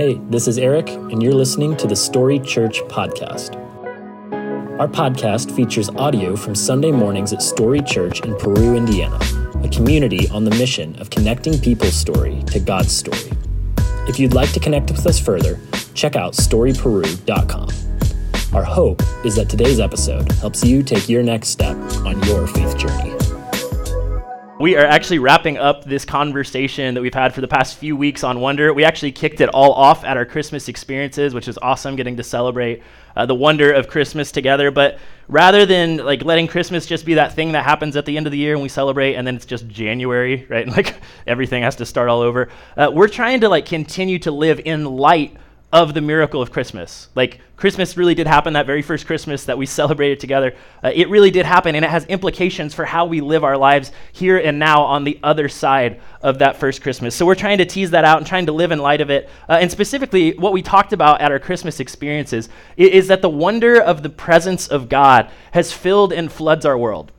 [0.00, 3.54] Hey, this is Eric, and you're listening to the Story Church Podcast.
[4.80, 9.18] Our podcast features audio from Sunday mornings at Story Church in Peru, Indiana,
[9.62, 13.30] a community on the mission of connecting people's story to God's story.
[14.08, 15.60] If you'd like to connect with us further,
[15.92, 17.68] check out storyperu.com.
[18.54, 22.78] Our hope is that today's episode helps you take your next step on your faith
[22.78, 23.09] journey.
[24.60, 28.22] We are actually wrapping up this conversation that we've had for the past few weeks
[28.22, 28.74] on wonder.
[28.74, 32.22] We actually kicked it all off at our Christmas experiences, which is awesome getting to
[32.22, 32.82] celebrate
[33.16, 34.70] uh, the wonder of Christmas together.
[34.70, 38.26] But rather than like letting Christmas just be that thing that happens at the end
[38.26, 40.66] of the year and we celebrate and then it's just January, right?
[40.66, 40.94] And like
[41.26, 42.50] everything has to start all over.
[42.76, 45.38] Uh, we're trying to like continue to live in light
[45.72, 47.08] of the miracle of Christmas.
[47.14, 50.54] Like, Christmas really did happen that very first Christmas that we celebrated together.
[50.82, 53.92] Uh, it really did happen, and it has implications for how we live our lives
[54.12, 57.14] here and now on the other side of that first Christmas.
[57.14, 59.28] So, we're trying to tease that out and trying to live in light of it.
[59.48, 63.30] Uh, and specifically, what we talked about at our Christmas experiences is, is that the
[63.30, 67.12] wonder of the presence of God has filled and floods our world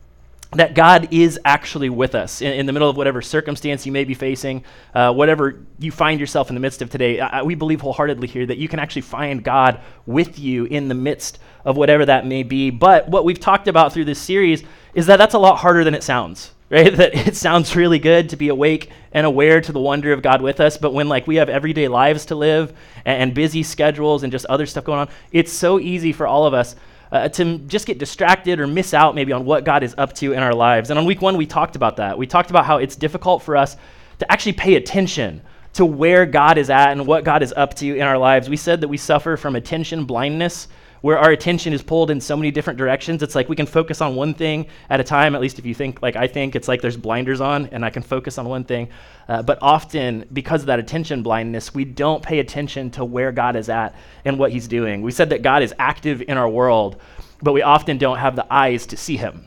[0.54, 4.04] that God is actually with us in, in, the middle of whatever circumstance you may
[4.04, 7.22] be facing, uh, whatever you find yourself in the midst of today.
[7.22, 10.96] I, we believe wholeheartedly here that you can actually find God with you in the
[10.96, 12.70] midst of whatever that may be.
[12.70, 15.96] But what we've talked about through this series is that that's a lot harder than
[15.96, 16.52] it sounds.
[16.70, 16.96] Right?
[16.98, 20.42] That it sounds really good to be awake and aware to the wonder of God
[20.42, 22.72] with us, but when like we have everyday lives to live
[23.04, 26.46] and, and busy schedules and just other stuff going on, it's so easy for all
[26.46, 26.78] of us
[27.12, 30.34] uh, to just get distracted or miss out maybe on what God is up to
[30.34, 30.90] in our lives.
[30.90, 32.18] And on week one, we talked about that.
[32.18, 33.76] We talked about how it's difficult for us
[34.20, 35.42] to actually pay attention
[35.74, 38.50] to where God is at and what God is up to in our lives.
[38.50, 40.68] We said that we suffer from attention blindness
[41.02, 43.24] where our attention is pulled in so many different directions.
[43.24, 45.74] It's like we can focus on one thing at a time, at least if you
[45.74, 48.64] think like I think, it's like there's blinders on and I can focus on one
[48.64, 48.90] thing.
[49.28, 53.56] Uh, but often, because of that attention blindness, we don't pay attention to where God
[53.56, 55.02] is at and what He's doing.
[55.02, 57.02] We said that God is active in our world,
[57.42, 59.46] but we often don't have the eyes to see Him.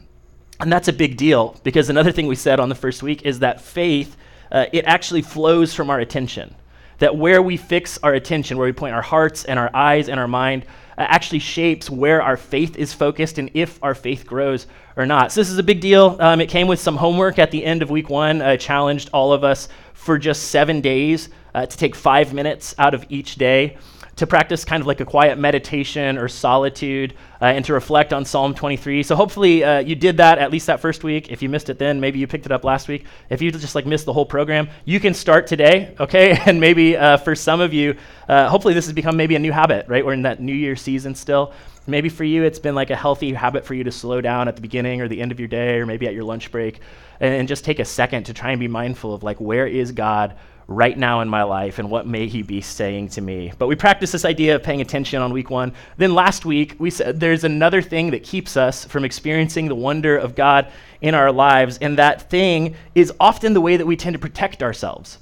[0.61, 3.41] And that's a big deal because another thing we said on the first week is
[3.41, 4.17] that faith,
[4.51, 6.55] uh, it actually flows from our attention.
[6.99, 10.19] That where we fix our attention, where we point our hearts and our eyes and
[10.19, 10.65] our mind,
[11.03, 14.67] actually shapes where our faith is focused and if our faith grows
[14.97, 15.33] or not.
[15.33, 16.17] So, this is a big deal.
[16.21, 18.43] Um, it came with some homework at the end of week one.
[18.43, 22.95] I challenged all of us for just seven days uh, to take five minutes out
[22.95, 23.77] of each day
[24.17, 28.25] to practice kind of like a quiet meditation or solitude uh, and to reflect on
[28.25, 29.03] Psalm 23.
[29.03, 31.31] So hopefully uh, you did that at least that first week.
[31.31, 33.07] If you missed it then, maybe you picked it up last week.
[33.29, 36.39] If you just like missed the whole program, you can start today, okay?
[36.47, 37.97] And maybe uh, for some of you,
[38.29, 40.05] uh, hopefully this has become maybe a new habit, right?
[40.05, 41.53] We're in that New Year season still.
[41.87, 44.57] Maybe for you, it's been like a healthy habit for you to slow down at
[44.57, 46.81] the beginning or the end of your day, or maybe at your lunch break,
[47.21, 49.93] and, and just take a second to try and be mindful of like, where is
[49.93, 50.35] God
[50.67, 53.53] right now in my life and what may he be saying to me.
[53.59, 55.73] But we practiced this idea of paying attention on week one.
[55.97, 60.17] Then last week, we said there's another thing that keeps us from experiencing the wonder
[60.17, 64.15] of God in our lives, and that thing is often the way that we tend
[64.15, 65.19] to protect ourselves.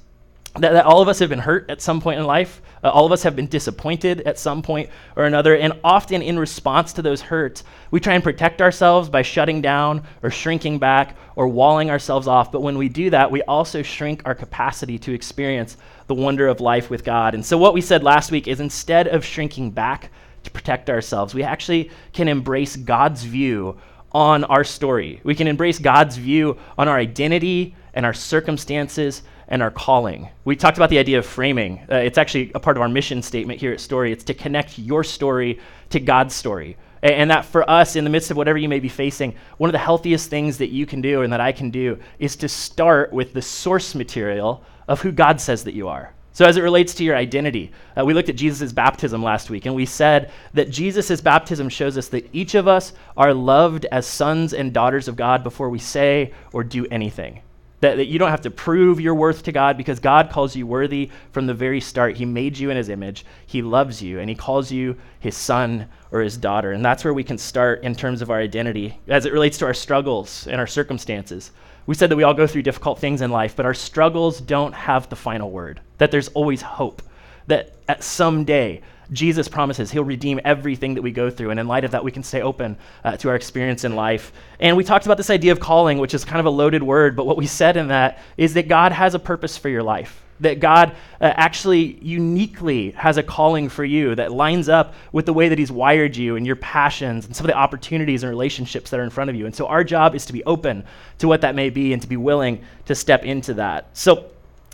[0.59, 2.61] That, that all of us have been hurt at some point in life.
[2.83, 6.37] Uh, all of us have been disappointed at some point or another, and often in
[6.37, 11.15] response to those hurts, we try and protect ourselves by shutting down or shrinking back
[11.35, 12.51] or walling ourselves off.
[12.51, 15.77] But when we do that, we also shrink our capacity to experience
[16.07, 17.33] the wonder of life with God.
[17.33, 20.11] And so, what we said last week is instead of shrinking back
[20.43, 23.77] to protect ourselves, we actually can embrace God's view
[24.11, 25.19] on our story.
[25.23, 30.27] We can embrace God's view on our identity and our circumstances and our calling.
[30.45, 31.85] We talked about the idea of framing.
[31.87, 34.11] Uh, it's actually a part of our mission statement here at Story.
[34.11, 35.59] It's to connect your story
[35.91, 36.75] to God's story.
[37.03, 39.69] And, and that for us, in the midst of whatever you may be facing, one
[39.69, 42.49] of the healthiest things that you can do and that I can do is to
[42.49, 46.15] start with the source material of who God says that you are.
[46.31, 49.67] So, as it relates to your identity, uh, we looked at Jesus' baptism last week,
[49.67, 54.07] and we said that Jesus' baptism shows us that each of us are loved as
[54.07, 57.43] sons and daughters of God before we say or do anything.
[57.83, 60.65] That, that you don't have to prove your worth to God because God calls you
[60.65, 62.15] worthy from the very start.
[62.15, 65.89] He made you in His image, He loves you, and He calls you His son
[66.09, 66.71] or His daughter.
[66.71, 69.65] And that's where we can start in terms of our identity as it relates to
[69.65, 71.51] our struggles and our circumstances.
[71.85, 74.73] We said that we all go through difficult things in life, but our struggles don't
[74.73, 77.01] have the final word, that there's always hope,
[77.47, 78.81] that at some day
[79.13, 81.51] Jesus promises he'll redeem everything that we go through.
[81.51, 84.33] And in light of that, we can stay open uh, to our experience in life.
[84.59, 87.15] And we talked about this idea of calling, which is kind of a loaded word,
[87.15, 90.21] but what we said in that is that God has a purpose for your life.
[90.39, 95.31] That God uh, actually uniquely has a calling for you that lines up with the
[95.31, 98.89] way that He's wired you and your passions and some of the opportunities and relationships
[98.89, 99.45] that are in front of you.
[99.45, 100.83] And so our job is to be open
[101.19, 103.87] to what that may be and to be willing to step into that.
[103.93, 104.31] So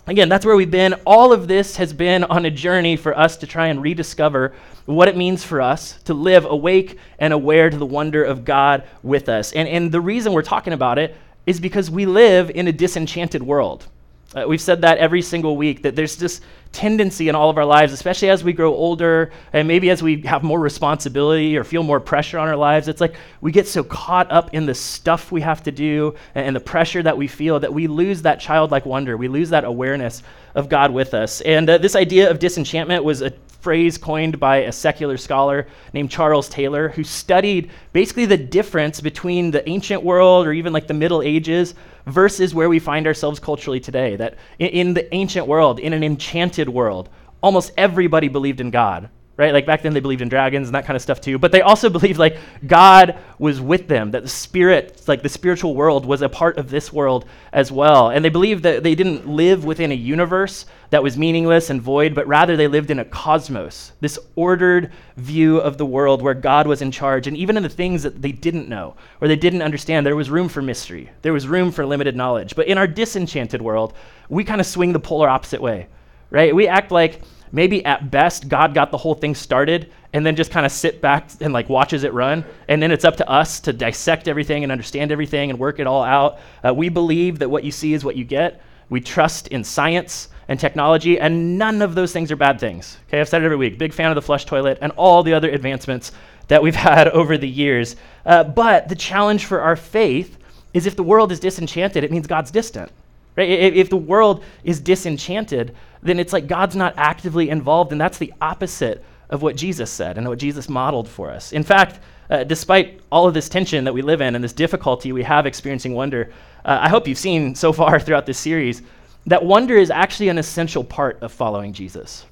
[0.10, 0.96] Again, that's where we've been.
[1.06, 4.54] All of this has been on a journey for us to try and rediscover
[4.88, 8.88] what it means for us to live awake and aware to the wonder of God
[9.04, 9.52] with us.
[9.52, 11.16] And, and the reason we're talking about it
[11.46, 13.88] is because we live in a disenchanted world.
[14.36, 16.40] Uh, we've said that every single week that there's this
[16.72, 20.22] tendency in all of our lives, especially as we grow older and maybe as we
[20.22, 22.88] have more responsibility or feel more pressure on our lives.
[22.88, 26.46] It's like we get so caught up in the stuff we have to do and,
[26.46, 29.18] and the pressure that we feel that we lose that childlike wonder.
[29.18, 30.22] We lose that awareness
[30.54, 31.42] of God with us.
[31.42, 36.12] And uh, this idea of disenchantment was a phrase coined by a secular scholar named
[36.12, 40.94] Charles Taylor, who studied basically the difference between the ancient world or even like the
[40.94, 41.76] Middle Ages
[42.06, 44.16] versus where we find ourselves culturally today.
[44.16, 47.10] That in, in the ancient world, in an enchanted world,
[47.42, 49.10] almost everybody believed in God
[49.40, 49.54] right?
[49.54, 51.40] Like back then they believed in dragons and that kind of stuff too.
[51.40, 52.38] But they also believed like
[52.68, 56.70] God was with them, that the spirit, like the spiritual world, was a part of
[56.70, 58.10] this world as well.
[58.10, 62.14] And they believed that they didn't live within a universe that was meaningless and void,
[62.14, 66.68] but rather they lived in a cosmos, this ordered view of the world where God
[66.68, 67.26] was in charge.
[67.26, 70.30] And even in the things that they didn't know or they didn't understand, there was
[70.30, 71.12] room for mystery.
[71.22, 72.58] There was room for limited knowledge.
[72.58, 73.94] But in our disenchanted world,
[74.28, 75.88] we kind of swing the polar opposite way,
[76.30, 76.54] right?
[76.54, 77.22] We act like
[77.52, 81.02] maybe at best God got the whole thing started and then just kind of sit
[81.02, 82.44] back and like watches it run.
[82.68, 85.88] And then it's up to us to dissect everything and understand everything and work it
[85.88, 86.40] all out.
[86.66, 88.62] Uh, we believe that what you see is what you get.
[88.90, 92.98] We trust in science and technology, and none of those things are bad things.
[93.08, 93.78] Okay, I've said it every week.
[93.78, 96.12] Big fan of the flush toilet and all the other advancements
[96.48, 97.96] that we've had over the years.
[98.26, 100.38] Uh, but the challenge for our faith
[100.74, 102.92] is if the world is disenchanted, it means God's distant.
[103.40, 103.50] Right?
[103.50, 108.34] If, the world is disenchanted, then it's like God's not actively involved, and that's the
[108.42, 111.54] opposite of what Jesus said and what Jesus modeled for us.
[111.54, 115.14] In fact, uh, despite all of this tension that we live in and this difficulty
[115.14, 116.34] we have experiencing wonder,
[116.66, 118.82] uh, I hope you've seen so far throughout this series
[119.26, 122.26] that wonder is actually an essential part of following Jesus.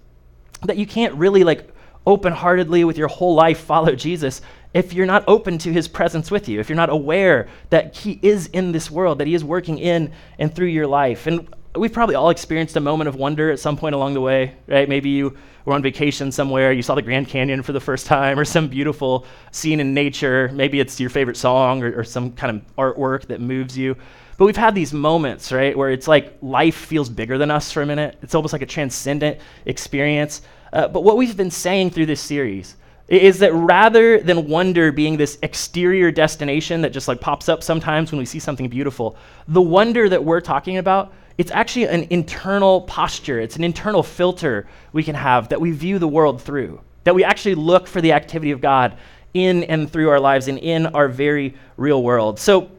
[0.64, 1.70] That you can't really like
[2.08, 4.42] open heartedly with your whole life follow Jesus
[4.74, 8.20] if you're not open to his presence with you, if you're not aware that he
[8.22, 11.26] is in this world, that he is working in and through your life.
[11.26, 14.54] And we've probably all experienced a moment of wonder at some point along the way,
[14.68, 14.88] right?
[14.88, 18.40] Maybe you were on vacation somewhere, you saw the Grand Canyon for the first time,
[18.40, 20.50] or some beautiful scene in nature.
[20.54, 23.96] Maybe it's your favorite song or, or some kind of artwork that moves you.
[24.38, 27.82] But we've had these moments, right, where it's like life feels bigger than us for
[27.82, 28.18] a minute.
[28.22, 30.44] It's almost like a transcendent experience.
[30.74, 32.76] Uh, but what we've been saying through this series
[33.08, 38.12] is that rather than wonder being this exterior destination that just like pops up sometimes
[38.12, 39.16] when we see something beautiful,
[39.48, 44.68] the wonder that we're talking about it's actually an internal posture, it's an internal filter
[44.92, 48.12] we can have that we view the world through, that we actually look for the
[48.14, 48.98] activity of God
[49.34, 52.40] in and through our lives and in our very real world.
[52.40, 52.72] So,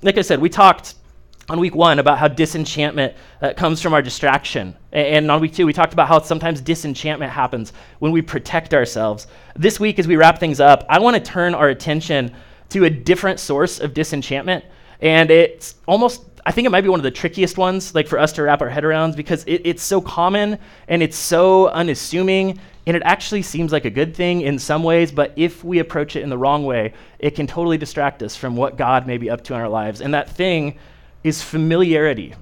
[0.00, 0.94] like I said, we talked
[1.48, 4.76] on week one about how disenchantment uh, comes from our distraction.
[4.92, 9.26] And on week two, we talked about how sometimes disenchantment happens when we protect ourselves.
[9.56, 12.34] This week, as we wrap things up, I want to turn our attention
[12.70, 14.64] to a different source of disenchantment.
[15.00, 18.18] And it's almost I think it might be one of the trickiest ones, like for
[18.18, 20.58] us to wrap our head around, because it, it's so common
[20.88, 25.12] and it's so unassuming, and it actually seems like a good thing in some ways.
[25.12, 28.56] But if we approach it in the wrong way, it can totally distract us from
[28.56, 30.00] what God may be up to in our lives.
[30.00, 30.78] And that thing
[31.24, 32.34] is familiarity.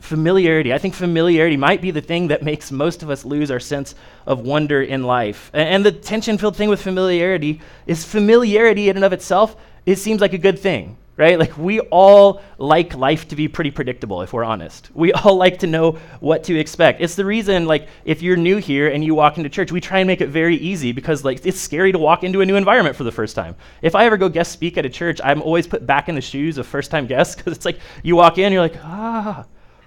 [0.00, 0.72] Familiarity.
[0.72, 3.94] I think familiarity might be the thing that makes most of us lose our sense
[4.26, 5.50] of wonder in life.
[5.54, 9.56] And, the tension filled thing with familiarity is familiarity in and of itself,
[9.86, 11.38] it seems like a good thing right?
[11.38, 14.90] Like we all like life to be pretty predictable if we're honest.
[14.94, 17.00] We all like to know what to expect.
[17.00, 19.98] It's the reason like if you're new here and you walk into church, we try
[19.98, 22.96] and make it very easy because like it's scary to walk into a new environment
[22.96, 23.54] for the first time.
[23.82, 26.20] If I ever go guest speak at a church, I'm always put back in the
[26.20, 29.44] shoes of first-time guests cuz it's like you walk in you're like, "Ah,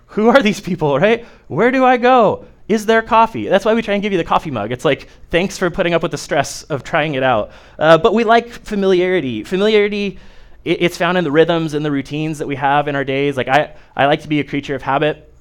[0.07, 1.25] who are these people, right?
[1.47, 3.47] Where do I go?" Is there coffee?
[3.47, 4.71] That's why we try and give you the coffee mug.
[4.71, 7.51] It's like, thanks for putting up with the stress of trying it out.
[7.77, 9.43] Uh, but we like familiarity.
[9.43, 10.17] Familiarity
[10.65, 13.37] it, it's found in the rhythms and the routines that we have in our days.
[13.37, 15.31] Like I, I like to be a creature of habit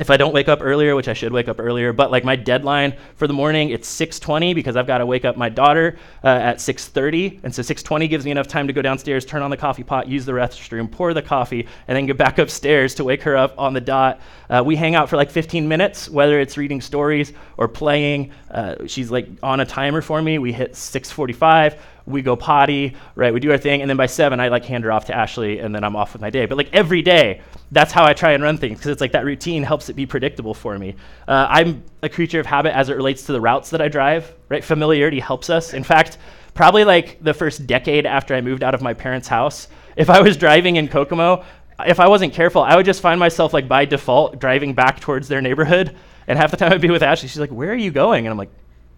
[0.00, 2.34] if I don't wake up earlier, which I should wake up earlier, but like my
[2.34, 6.28] deadline for the morning, it's 6:20 because I've got to wake up my daughter uh,
[6.28, 9.56] at 6:30, and so 6:20 gives me enough time to go downstairs, turn on the
[9.56, 13.22] coffee pot, use the restroom, pour the coffee, and then get back upstairs to wake
[13.22, 14.20] her up on the dot.
[14.48, 18.32] Uh, we hang out for like 15 minutes, whether it's reading stories or playing.
[18.50, 20.38] Uh, she's like on a timer for me.
[20.38, 23.32] We hit 6:45 we go potty, right?
[23.32, 25.60] We do our thing, and then by seven, I like hand her off to Ashley,
[25.60, 26.46] and then I'm off with my day.
[26.46, 27.40] But like every day,
[27.70, 30.06] that's how I try and run things because it's like that routine helps it be
[30.06, 30.96] predictable for me.
[31.28, 34.34] Uh, I'm a creature of habit as it relates to the routes that I drive,
[34.48, 34.64] right?
[34.64, 35.74] Familiarity helps us.
[35.74, 36.18] In fact,
[36.54, 40.20] probably like the first decade after I moved out of my parents' house, if I
[40.20, 41.44] was driving in Kokomo,
[41.86, 45.28] if I wasn't careful, I would just find myself like by default driving back towards
[45.28, 45.96] their neighborhood.
[46.26, 47.28] And half the time I'd be with Ashley.
[47.28, 48.26] She's like, Where are you going?
[48.26, 48.52] And I'm like,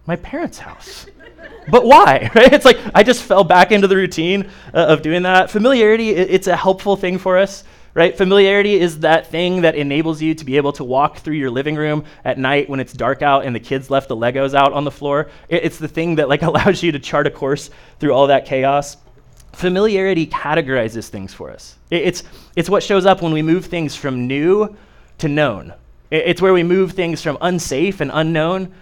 [0.06, 1.06] My parents' house.
[1.68, 2.30] But why?
[2.34, 2.52] Right?
[2.52, 5.50] It's like I just fell back into the routine uh, of doing that.
[5.50, 8.16] Familiarity, it, it's a helpful thing for us right?
[8.16, 11.76] Familiarity is that thing that enables you to be able to walk through your living
[11.76, 14.84] room at night when it's dark out and the kids left the Legos out on
[14.84, 15.30] the floor.
[15.48, 18.96] It's the thing that like allows you to chart a course through all that chaos.
[19.52, 21.76] Familiarity categorizes things for us.
[21.90, 22.24] It's,
[22.56, 24.76] it's what shows up when we move things from new
[25.18, 25.72] to known.
[26.10, 28.74] It's where we move things from unsafe and unknown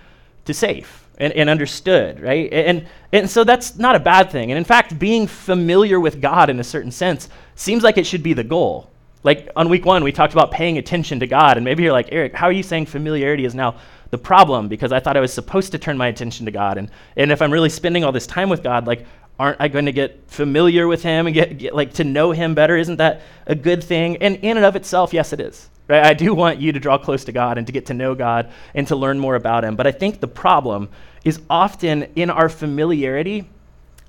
[0.46, 2.52] to safe and, and understood, right?
[2.52, 4.50] And, and so that's not a bad thing.
[4.50, 8.22] And in fact, being familiar with God in a certain sense seems like it should
[8.22, 8.90] be the goal.
[9.24, 11.56] Like on week one, we talked about paying attention to God.
[11.56, 13.76] And maybe you're like, Eric, how are you saying familiarity is now
[14.10, 14.68] the problem?
[14.68, 16.76] Because I thought I was supposed to turn my attention to God.
[16.76, 19.06] And, and if I'm really spending all this time with God, like,
[19.42, 22.54] aren't I going to get familiar with him and get, get, like to know him
[22.54, 22.76] better?
[22.76, 24.18] Isn't that a good thing?
[24.18, 25.68] And in and of itself, yes, it is.
[25.88, 26.06] Right?
[26.06, 28.52] I do want you to draw close to God and to get to know God
[28.72, 29.74] and to learn more about him.
[29.74, 30.90] But I think the problem
[31.24, 33.50] is often in our familiarity,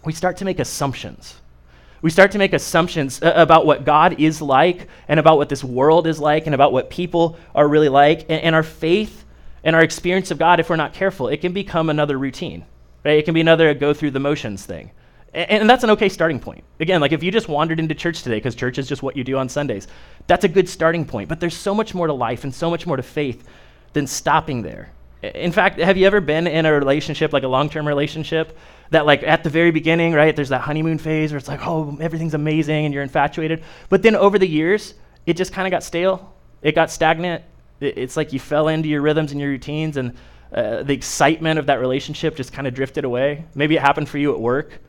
[0.06, 1.42] we start to make assumptions.
[2.04, 5.64] We start to make assumptions uh, about what God is like and about what this
[5.64, 8.22] world is like and about what people are really like.
[8.30, 9.26] And, and our faith
[9.64, 12.66] and our experience of God, if we're not careful, it can become another routine.
[13.04, 13.18] Right?
[13.18, 14.92] It can be another go through the motions thing.
[15.34, 16.64] And, that's an okay starting point.
[16.80, 19.24] Again, like if you just wandered into church today, because church is just what you
[19.24, 19.88] do on Sundays,
[20.28, 21.28] that's a good starting point.
[21.28, 23.48] But there's so much more to life and so much more to faith
[23.94, 24.92] than stopping there.
[25.24, 28.58] In fact, have you ever been in a relationship, like a long term relationship,
[28.90, 31.98] that, like, at the very beginning, right, there's that honeymoon phase where it's like, oh,
[32.02, 33.64] everything's amazing and you're infatuated.
[33.90, 36.36] But then over the years, it just kind of got stale.
[36.62, 37.44] It got stagnant.
[37.80, 40.14] It, it's like you fell into your rhythms and your routines, and
[40.54, 43.46] uh, the excitement of that relationship just kind of drifted away.
[43.56, 44.80] Maybe it happened for you at work.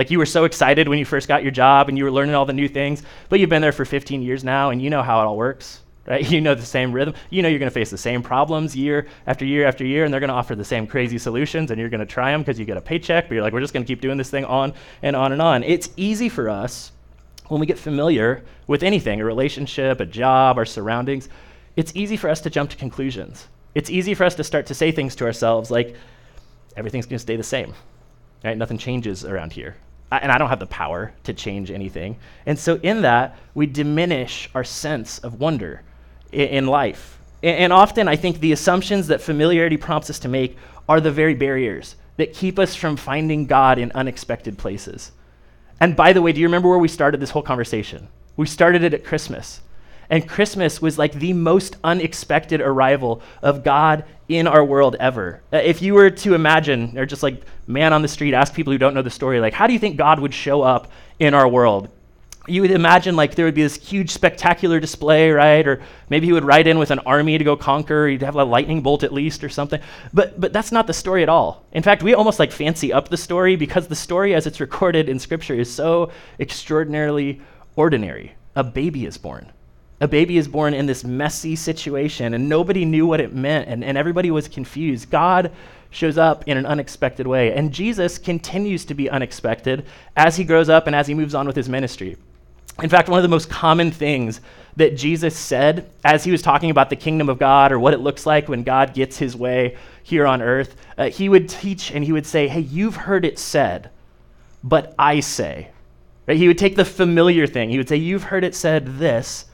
[0.00, 2.34] Like you were so excited when you first got your job and you were learning
[2.34, 5.02] all the new things, but you've been there for 15 years now and you know
[5.02, 6.26] how it all works, right?
[6.30, 7.12] You know the same rhythm.
[7.28, 10.12] You know you're going to face the same problems year after year after year, and
[10.12, 12.58] they're going to offer the same crazy solutions, and you're going to try them because
[12.58, 14.46] you get a paycheck, but you're like, we're just going to keep doing this thing
[14.46, 15.62] on and on and on.
[15.64, 16.92] It's easy for us
[17.48, 21.28] when we get familiar with anything a relationship, a job, our surroundings
[21.76, 23.48] it's easy for us to jump to conclusions.
[23.74, 25.94] It's easy for us to start to say things to ourselves like,
[26.76, 27.74] everything's going to stay the same.
[28.44, 28.56] Right?
[28.56, 29.76] Nothing changes around here.
[30.10, 32.16] And I don't have the power to change anything.
[32.46, 35.82] And so, in that, we diminish our sense of wonder
[36.32, 37.18] in, in life.
[37.42, 40.56] And, and often, I think the assumptions that familiarity prompts us to make
[40.88, 45.12] are the very barriers that keep us from finding God in unexpected places.
[45.80, 48.08] And by the way, do you remember where we started this whole conversation?
[48.36, 49.60] We started it at Christmas.
[50.10, 55.40] And Christmas was like the most unexpected arrival of God in our world ever.
[55.52, 58.72] Uh, if you were to imagine, or just like man on the street, ask people
[58.72, 60.90] who don't know the story, like, how do you think God would show up
[61.20, 61.88] in our world?
[62.48, 65.64] You would imagine like there would be this huge spectacular display, right?
[65.66, 68.08] Or maybe he would ride in with an army to go conquer.
[68.08, 69.80] He'd have a lightning bolt at least or something.
[70.12, 71.64] But but that's not the story at all.
[71.70, 75.08] In fact, we almost like fancy up the story because the story as it's recorded
[75.08, 77.40] in scripture is so extraordinarily
[77.76, 78.34] ordinary.
[78.56, 79.52] A baby is born
[80.00, 83.84] a baby is born in this messy situation and nobody knew what it meant and,
[83.84, 85.10] and everybody was confused.
[85.10, 85.52] God
[85.90, 87.52] shows up in an unexpected way.
[87.52, 91.46] And Jesus continues to be unexpected as he grows up and as he moves on
[91.46, 92.16] with his ministry.
[92.82, 94.40] In fact, one of the most common things
[94.76, 98.00] that Jesus said as he was talking about the kingdom of God or what it
[98.00, 102.04] looks like when God gets his way here on earth, uh, he would teach and
[102.04, 103.90] he would say, Hey, you've heard it said,
[104.62, 105.68] but I say.
[106.26, 106.36] Right?
[106.36, 107.68] He would take the familiar thing.
[107.68, 109.46] He would say, You've heard it said this,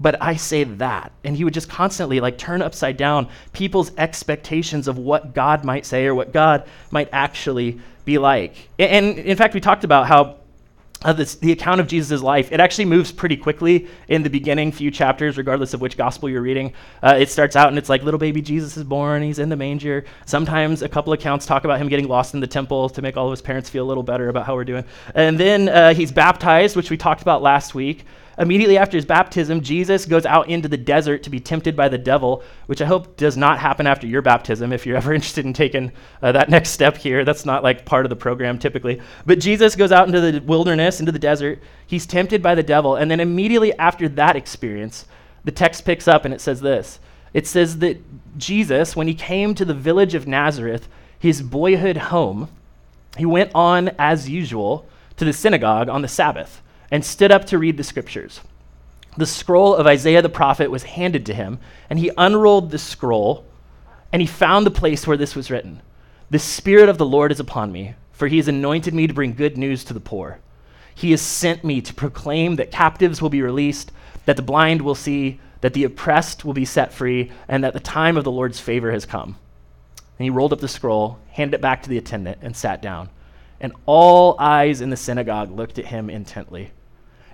[0.00, 1.12] but I say that.
[1.24, 5.84] And he would just constantly like turn upside down people's expectations of what God might
[5.84, 8.70] say or what God might actually be like.
[8.78, 10.36] And, in fact, we talked about how
[11.02, 14.70] uh, this, the account of Jesus' life, it actually moves pretty quickly in the beginning
[14.70, 16.74] few chapters, regardless of which gospel you're reading.
[17.02, 19.56] Uh, it starts out and it's like little baby Jesus is born, he's in the
[19.56, 20.04] manger.
[20.26, 23.26] Sometimes a couple accounts talk about him getting lost in the temple to make all
[23.26, 24.84] of his parents feel a little better about how we're doing.
[25.14, 28.04] And then uh, he's baptized, which we talked about last week.
[28.38, 31.98] Immediately after his baptism, Jesus goes out into the desert to be tempted by the
[31.98, 35.52] devil, which I hope does not happen after your baptism if you're ever interested in
[35.52, 37.24] taking uh, that next step here.
[37.24, 39.00] That's not like part of the program typically.
[39.26, 41.60] But Jesus goes out into the wilderness, into the desert.
[41.86, 42.96] He's tempted by the devil.
[42.96, 45.06] And then immediately after that experience,
[45.44, 47.00] the text picks up and it says this
[47.32, 48.00] it says that
[48.38, 52.48] Jesus, when he came to the village of Nazareth, his boyhood home,
[53.16, 57.58] he went on as usual to the synagogue on the Sabbath and stood up to
[57.58, 58.40] read the scriptures.
[59.16, 63.44] The scroll of Isaiah the prophet was handed to him, and he unrolled the scroll,
[64.12, 65.82] and he found the place where this was written
[66.30, 69.34] The Spirit of the Lord is upon me, for he has anointed me to bring
[69.34, 70.38] good news to the poor.
[70.94, 73.90] He has sent me to proclaim that captives will be released,
[74.26, 77.80] that the blind will see, that the oppressed will be set free, and that the
[77.80, 79.36] time of the Lord's favor has come.
[80.18, 83.08] And he rolled up the scroll, handed it back to the attendant, and sat down.
[83.60, 86.72] And all eyes in the synagogue looked at him intently.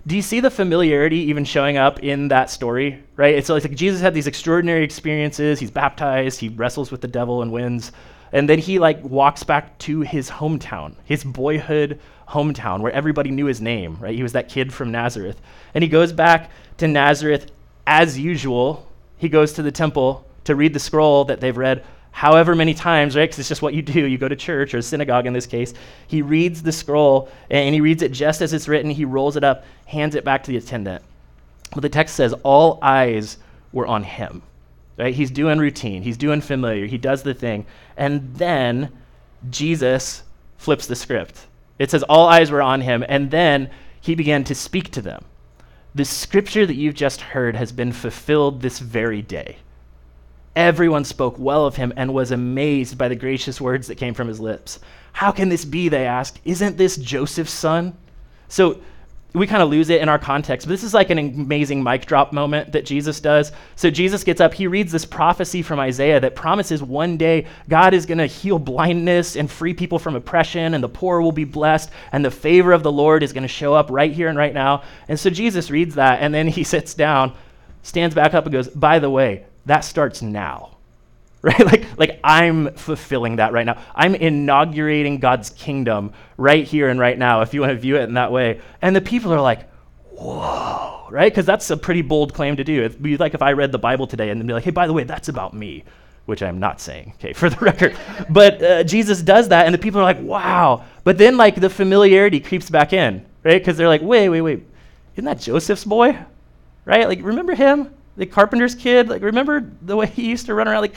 [0.06, 3.02] Do you see the familiarity even showing up in that story?
[3.16, 3.34] Right?
[3.34, 5.58] It's like Jesus had these extraordinary experiences.
[5.58, 7.90] He's baptized, he wrestles with the devil and wins.
[8.32, 11.98] And then he like walks back to his hometown, his boyhood
[12.28, 14.14] hometown where everybody knew his name, right?
[14.14, 15.40] He was that kid from Nazareth.
[15.74, 17.50] And he goes back to Nazareth
[17.86, 18.86] as usual.
[19.16, 21.84] He goes to the temple to read the scroll that they've read
[22.16, 23.28] however many times, right?
[23.28, 24.06] Because it's just what you do.
[24.06, 25.74] You go to church or synagogue in this case.
[26.06, 28.90] He reads the scroll and he reads it just as it's written.
[28.90, 31.04] He rolls it up, hands it back to the attendant.
[31.72, 33.36] But the text says all eyes
[33.70, 34.40] were on him.
[34.96, 35.14] Right?
[35.14, 36.00] He's doing routine.
[36.00, 36.86] He's doing familiar.
[36.86, 37.66] He does the thing.
[37.98, 38.92] And then
[39.50, 40.22] Jesus
[40.56, 41.44] flips the script.
[41.78, 43.68] It says all eyes were on him and then
[44.00, 45.22] he began to speak to them.
[45.94, 49.58] The scripture that you've just heard has been fulfilled this very day.
[50.56, 54.26] Everyone spoke well of him and was amazed by the gracious words that came from
[54.26, 54.80] his lips.
[55.12, 55.88] How can this be?
[55.88, 56.40] They asked.
[56.46, 57.94] Isn't this Joseph's son?
[58.48, 58.80] So
[59.34, 62.06] we kind of lose it in our context, but this is like an amazing mic
[62.06, 63.52] drop moment that Jesus does.
[63.74, 67.92] So Jesus gets up, he reads this prophecy from Isaiah that promises one day God
[67.92, 71.44] is going to heal blindness and free people from oppression, and the poor will be
[71.44, 74.38] blessed, and the favor of the Lord is going to show up right here and
[74.38, 74.84] right now.
[75.06, 77.34] And so Jesus reads that, and then he sits down,
[77.82, 80.72] stands back up, and goes, By the way, that starts now.
[81.46, 81.64] Right?
[81.64, 83.80] Like, like I'm fulfilling that right now.
[83.94, 88.02] I'm inaugurating God's kingdom right here and right now, if you want to view it
[88.02, 88.60] in that way.
[88.82, 89.70] And the people are like,
[90.10, 91.30] whoa, right?
[91.30, 92.82] Because that's a pretty bold claim to do.
[92.82, 94.88] It'd be like if I read the Bible today and then be like, hey, by
[94.88, 95.84] the way, that's about me,
[96.24, 97.96] which I'm not saying, okay, for the record.
[98.28, 100.84] but uh, Jesus does that, and the people are like, wow.
[101.04, 103.60] But then, like, the familiarity creeps back in, right?
[103.60, 104.64] Because they're like, wait, wait, wait,
[105.14, 106.18] isn't that Joseph's boy?
[106.84, 107.06] Right?
[107.06, 107.94] Like, remember him?
[108.16, 110.82] The carpenter's kid, like remember the way he used to run around?
[110.82, 110.96] Like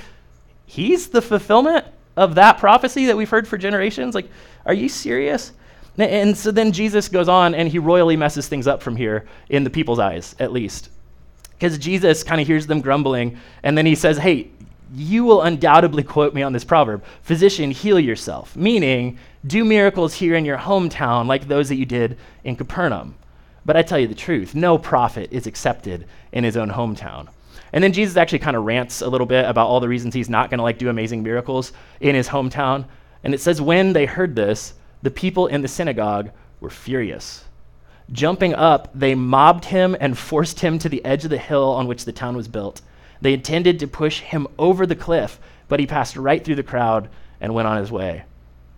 [0.66, 1.86] he's the fulfillment
[2.16, 4.14] of that prophecy that we've heard for generations.
[4.14, 4.30] Like,
[4.66, 5.54] are you serious?
[5.98, 9.64] And so then Jesus goes on and he royally messes things up from here in
[9.64, 10.90] the people's eyes, at least.
[11.52, 14.50] Because Jesus kind of hears them grumbling, and then he says, Hey,
[14.94, 20.36] you will undoubtedly quote me on this proverb Physician, heal yourself, meaning do miracles here
[20.36, 23.16] in your hometown like those that you did in Capernaum.
[23.66, 27.28] But I tell you the truth no prophet is accepted in his own hometown.
[27.72, 30.30] And then Jesus actually kind of rants a little bit about all the reasons he's
[30.30, 32.86] not going to like do amazing miracles in his hometown.
[33.24, 37.46] And it says when they heard this, the people in the synagogue were furious.
[38.12, 41.88] Jumping up, they mobbed him and forced him to the edge of the hill on
[41.88, 42.82] which the town was built.
[43.22, 47.10] They intended to push him over the cliff, but he passed right through the crowd
[47.40, 48.24] and went on his way.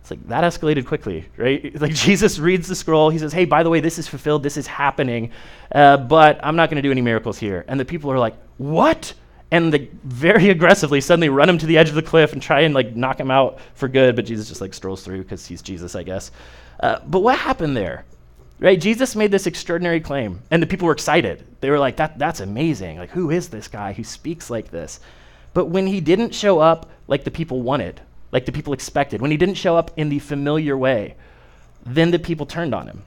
[0.02, 1.74] It's like that escalated quickly, right?
[1.82, 3.10] Like Jesus reads the scroll.
[3.10, 4.44] He says, Hey, by the way, this is fulfilled.
[4.44, 5.32] This is happening.
[5.74, 7.64] Uh, but I'm not going to do any miracles here.
[7.68, 9.14] And the people are like, What?
[9.52, 12.62] And they very aggressively suddenly run him to the edge of the cliff and try
[12.62, 14.16] and like knock him out for good.
[14.16, 16.32] But Jesus just like strolls through because he's Jesus, I guess.
[16.80, 18.06] Uh, but what happened there?
[18.60, 18.80] Right?
[18.80, 21.44] Jesus made this extraordinary claim, and the people were excited.
[21.62, 22.98] They were like, that, That's amazing.
[22.98, 25.00] Like, who is this guy who speaks like this?
[25.54, 29.32] But when he didn't show up like the people wanted, like the people expected, when
[29.32, 31.16] he didn't show up in the familiar way,
[31.86, 33.04] then the people turned on him.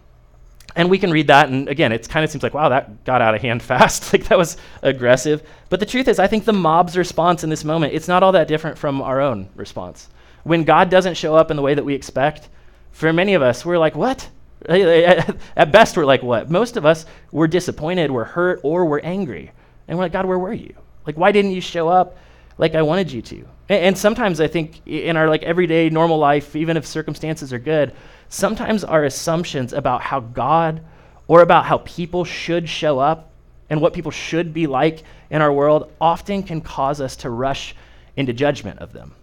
[0.77, 3.23] And we can read that, and again, it kind of seems like, wow, that got
[3.23, 4.13] out of hand fast.
[4.13, 5.43] like that was aggressive.
[5.69, 8.33] But the truth is, I think the mob's response in this moment, it's not all
[8.33, 10.09] that different from our own response.
[10.43, 12.49] When God doesn't show up in the way that we expect,
[12.93, 14.29] for many of us, we're like, what?
[14.69, 16.51] At best, we're like, what?
[16.51, 19.53] Most of us, we're disappointed, we're hurt, or we're angry.
[19.87, 20.75] And we're like, God, where were you?
[21.07, 22.17] Like, why didn't you show up
[22.59, 23.37] like I wanted you to?
[23.69, 27.59] And, and sometimes I think in our like everyday normal life, even if circumstances are
[27.59, 27.93] good,
[28.29, 30.83] sometimes our assumptions about how God
[31.29, 33.31] or about how people should show up
[33.71, 37.75] and what people should be like in our world often can cause us to rush
[38.17, 39.15] into judgment of them.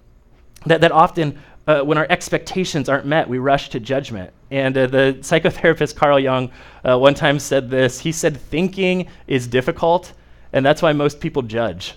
[0.66, 4.34] That, that often, uh, when our expectations aren't met, we rush to judgment.
[4.50, 6.52] And uh, the psychotherapist Carl Jung
[6.84, 10.14] uh, one time said this he said, Thinking is difficult,
[10.54, 11.96] and that's why most people judge.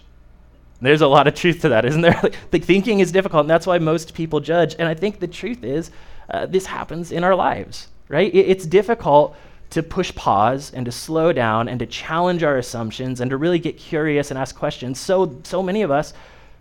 [0.85, 2.21] There's a lot of truth to that, isn't there?
[2.53, 4.77] like, thinking is difficult, and that's why most people judge.
[4.79, 5.91] And I think the truth is,
[6.31, 8.33] uh, this happens in our lives, right?
[8.33, 9.37] It, it's difficult
[9.71, 13.59] to push pause and to slow down and to challenge our assumptions and to really
[13.59, 15.01] get curious and ask questions.
[15.01, 16.15] So, so many of us,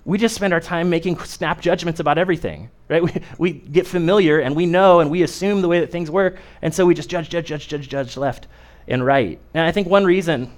[0.05, 3.03] we just spend our time making snap judgments about everything, right?
[3.03, 6.39] We, we get familiar and we know and we assume the way that things work,
[6.61, 8.47] and so we just judge, judge, judge, judge, judge left
[8.87, 9.39] and right.
[9.53, 10.51] And I think one reason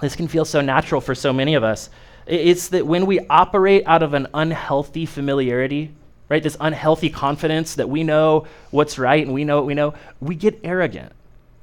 [0.00, 1.90] this can feel so natural for so many of us
[2.26, 5.92] it's that when we operate out of an unhealthy familiarity,
[6.28, 9.94] right, this unhealthy confidence that we know what's right and we know what we know,
[10.20, 11.12] we get arrogant.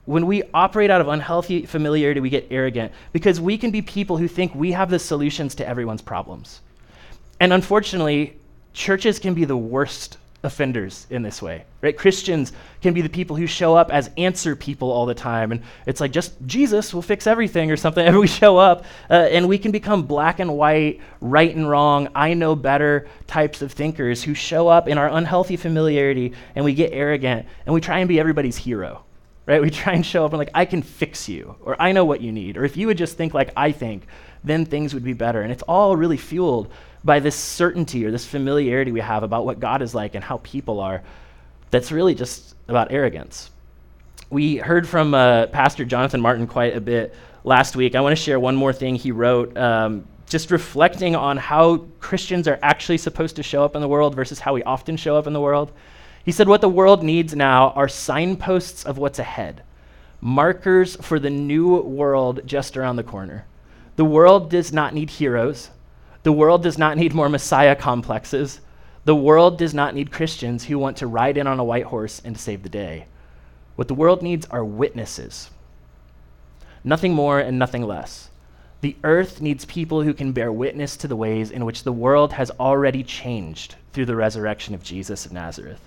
[0.06, 4.18] When we operate out of unhealthy familiarity, we get arrogant because we can be people
[4.18, 6.62] who think we have the solutions to everyone's problems.
[7.40, 8.38] And unfortunately,
[8.74, 11.98] churches can be the worst offenders in this way, right?
[11.98, 12.52] Christians
[12.82, 15.54] can be the people who show up as answer people all the time.
[15.54, 18.04] And it's like, just Jesus will fix everything or something.
[18.14, 22.10] And we show up uh, and we can become black and white, right and wrong,
[22.14, 26.74] I know better types of thinkers who show up in our unhealthy familiarity and we
[26.74, 29.04] get arrogant and we try and be everybody's hero,
[29.46, 29.62] right?
[29.62, 32.22] We try and show up and like, I can fix you or I know what
[32.22, 32.58] you need.
[32.58, 34.06] Or if you would just think like I think,
[34.44, 35.42] then things would be better.
[35.42, 36.72] And it's all really fueled
[37.04, 40.38] by this certainty or this familiarity we have about what God is like and how
[40.38, 41.04] people are,
[41.72, 43.52] that's really just about arrogance.
[44.30, 47.96] We heard from uh, Pastor Jonathan Martin quite a bit last week.
[47.96, 52.48] I want to share one more thing he wrote, um, just reflecting on how Christians
[52.48, 55.28] are actually supposed to show up in the world versus how we often show up
[55.28, 55.72] in the world.
[56.24, 59.62] He said, What the world needs now are signposts of what's ahead,
[60.22, 63.46] markers for the new world just around the corner.
[63.98, 65.70] The world does not need heroes.
[66.24, 68.62] The world does not need more Messiah complexes.
[69.06, 72.22] The world does not need Christians who want to ride in on a white horse
[72.24, 73.06] and save the day.
[73.76, 75.50] What the world needs are witnesses.
[76.86, 78.30] Nothing more and nothing less.
[78.80, 82.34] The earth needs people who can bear witness to the ways in which the world
[82.34, 85.82] has already changed through the resurrection of Jesus of Nazareth.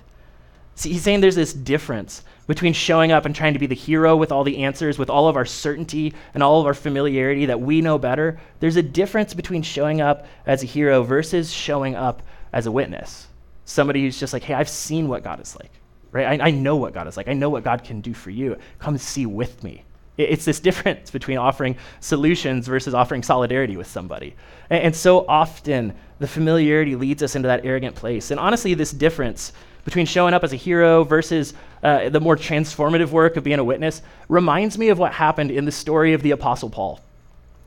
[0.77, 4.15] See, he's saying there's this difference between showing up and trying to be the hero
[4.15, 7.61] with all the answers, with all of our certainty and all of our familiarity that
[7.61, 8.39] we know better.
[8.61, 13.27] There's a difference between showing up as a hero versus showing up as a witness.
[13.65, 15.73] Somebody who's just like, hey, I've seen what God is like,
[16.13, 16.41] right?
[16.41, 17.29] I, I know what God is like.
[17.29, 18.57] I know what God can do for you.
[18.79, 19.83] Come see with me.
[20.17, 24.35] It's this difference between offering solutions versus offering solidarity with somebody.
[24.71, 28.31] And, and so often, the familiarity leads us into that arrogant place.
[28.31, 29.53] And honestly, this difference
[29.85, 33.65] between showing up as a hero versus uh, the more transformative work of being a
[33.65, 37.01] witness reminds me of what happened in the story of the Apostle Paul.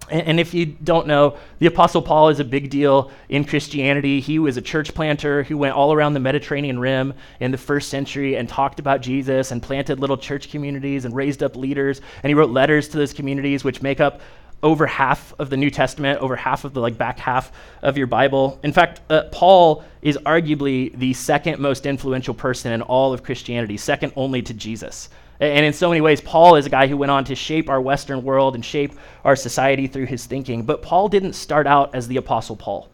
[0.09, 4.19] And, if you don't know, the Apostle Paul is a big deal in Christianity.
[4.19, 7.89] He was a church planter who went all around the Mediterranean rim in the first
[7.89, 12.01] century and talked about Jesus and planted little church communities and raised up leaders.
[12.23, 14.21] And he wrote letters to those communities, which make up
[14.61, 18.07] over half of the New Testament, over half of the like back half of your
[18.07, 18.59] Bible.
[18.63, 23.77] In fact, uh, Paul is arguably the second most influential person in all of Christianity,
[23.77, 25.09] second only to Jesus.
[25.39, 27.79] And in so many ways, Paul is a guy who went on to shape our
[27.79, 30.63] Western world and shape our society through his thinking.
[30.63, 32.89] But Paul didn't start out as the Apostle Paul.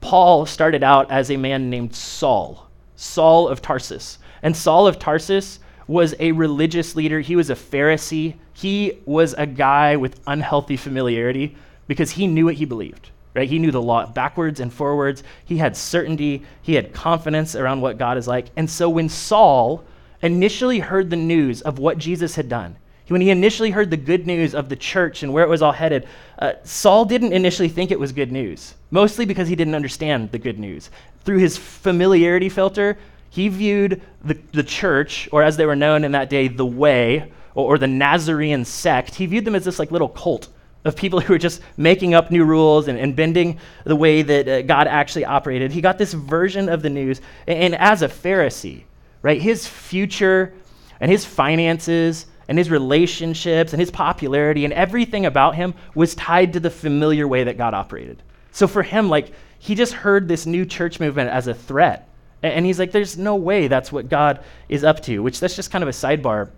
[0.00, 4.18] Paul started out as a man named Saul, Saul of Tarsus.
[4.42, 9.46] And Saul of Tarsus was a religious leader, he was a Pharisee, he was a
[9.46, 13.10] guy with unhealthy familiarity because he knew what he believed.
[13.34, 13.48] Right?
[13.48, 15.22] He knew the law backwards and forwards.
[15.44, 16.42] He had certainty.
[16.60, 18.46] He had confidence around what God is like.
[18.56, 19.84] And so when Saul
[20.22, 22.76] initially heard the news of what Jesus had done,
[23.08, 25.72] when he initially heard the good news of the church and where it was all
[25.72, 26.06] headed,
[26.38, 30.38] uh, Saul didn't initially think it was good news, mostly because he didn't understand the
[30.38, 30.90] good news.
[31.24, 32.98] Through his familiarity filter,
[33.30, 37.32] he viewed the, the church, or as they were known in that day, the way,
[37.54, 40.48] or, or the Nazarene sect, he viewed them as this like little cult
[40.84, 44.48] of people who were just making up new rules and, and bending the way that
[44.48, 45.72] uh, God actually operated.
[45.72, 47.20] He got this version of the news.
[47.46, 48.84] And, and as a Pharisee,
[49.22, 50.54] right, his future
[51.00, 56.54] and his finances and his relationships and his popularity and everything about him was tied
[56.54, 58.22] to the familiar way that God operated.
[58.52, 62.08] So for him, like, he just heard this new church movement as a threat.
[62.42, 65.72] And, he's like, there's no way that's what God is up to, which that's just
[65.72, 66.50] kind of a sidebar.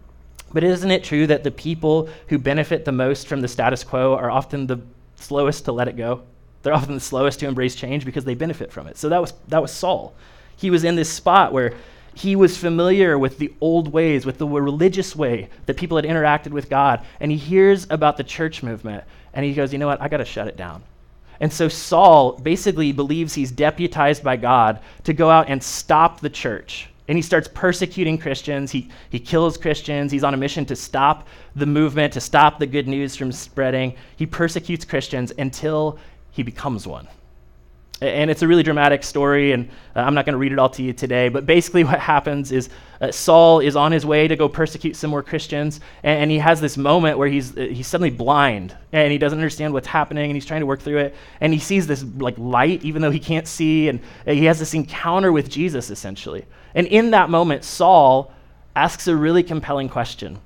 [0.53, 4.15] But isn't it true that the people who benefit the most from the status quo
[4.15, 4.81] are often the
[5.17, 6.23] slowest to let it go?
[6.63, 8.99] They're often the slowest to embrace change because they benefit from it.
[8.99, 10.15] So that was, that was Saul.
[10.57, 11.73] He was in this spot where
[12.21, 16.51] he was familiar with the old ways, with the religious way that people had interacted
[16.51, 17.05] with God.
[17.19, 20.03] And he hears about the church movement and he goes, you know what?
[20.03, 20.83] I got to shut it down.
[21.41, 26.29] And so Saul basically believes he's deputized by God to go out and stop the
[26.29, 28.71] church and he starts persecuting Christians.
[28.71, 30.13] He, he kills Christians.
[30.13, 33.97] He's on a mission to stop the movement, to stop the good news from spreading.
[34.15, 35.99] He persecutes Christians until
[36.31, 37.09] he becomes one.
[38.01, 40.71] And it's a really dramatic story, and uh, I'm not going to read it all
[40.71, 41.29] to you today.
[41.29, 45.11] But basically, what happens is uh, Saul is on his way to go persecute some
[45.11, 49.13] more Christians, and, and he has this moment where he's, uh, he's suddenly blind, and
[49.13, 51.15] he doesn't understand what's happening, and he's trying to work through it.
[51.41, 54.73] And he sees this like light, even though he can't see, and he has this
[54.73, 56.47] encounter with Jesus, essentially.
[56.75, 58.33] And in that moment, Saul
[58.75, 60.39] asks a really compelling question.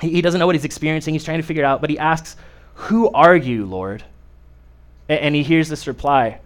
[0.00, 1.98] He, he doesn't know what he's experiencing, he's trying to figure it out, but he
[1.98, 2.36] asks,
[2.74, 4.04] Who are you, Lord?
[5.10, 6.38] and he hears this reply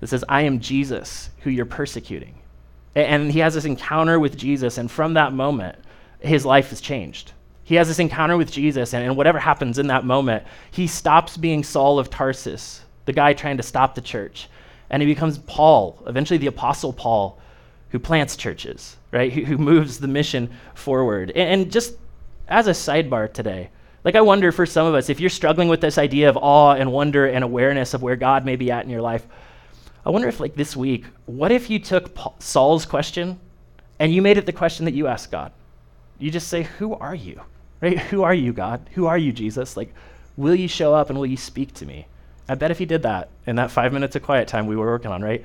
[0.00, 2.34] that says, I am Jesus who you're persecuting.
[2.94, 5.78] And he has this encounter with Jesus, and from that moment,
[6.18, 7.32] his life has changed.
[7.62, 11.36] He has this encounter with Jesus, and, and whatever happens in that moment, he stops
[11.36, 14.48] being Saul of Tarsus, the guy trying to stop the church,
[14.90, 17.38] and he becomes Paul, eventually the Apostle Paul,
[17.90, 19.32] who plants churches, right?
[19.32, 21.30] Who, who moves the mission forward.
[21.30, 21.94] And, and just
[22.48, 23.70] as a sidebar today,
[24.02, 26.72] like, I wonder for some of us, if you're struggling with this idea of awe
[26.72, 29.26] and wonder and awareness of where God may be at in your life,
[30.04, 33.38] I wonder if, like, this week, what if you took Paul, Saul's question
[33.98, 35.52] and you made it the question that you ask God?
[36.18, 37.40] You just say, Who are you?
[37.80, 37.98] Right?
[38.10, 38.88] Who are you, God?
[38.94, 39.76] Who are you, Jesus?
[39.76, 39.92] Like,
[40.36, 42.06] will you show up and will you speak to me?
[42.48, 44.86] I bet if you did that in that five minutes of quiet time we were
[44.86, 45.44] working on, right,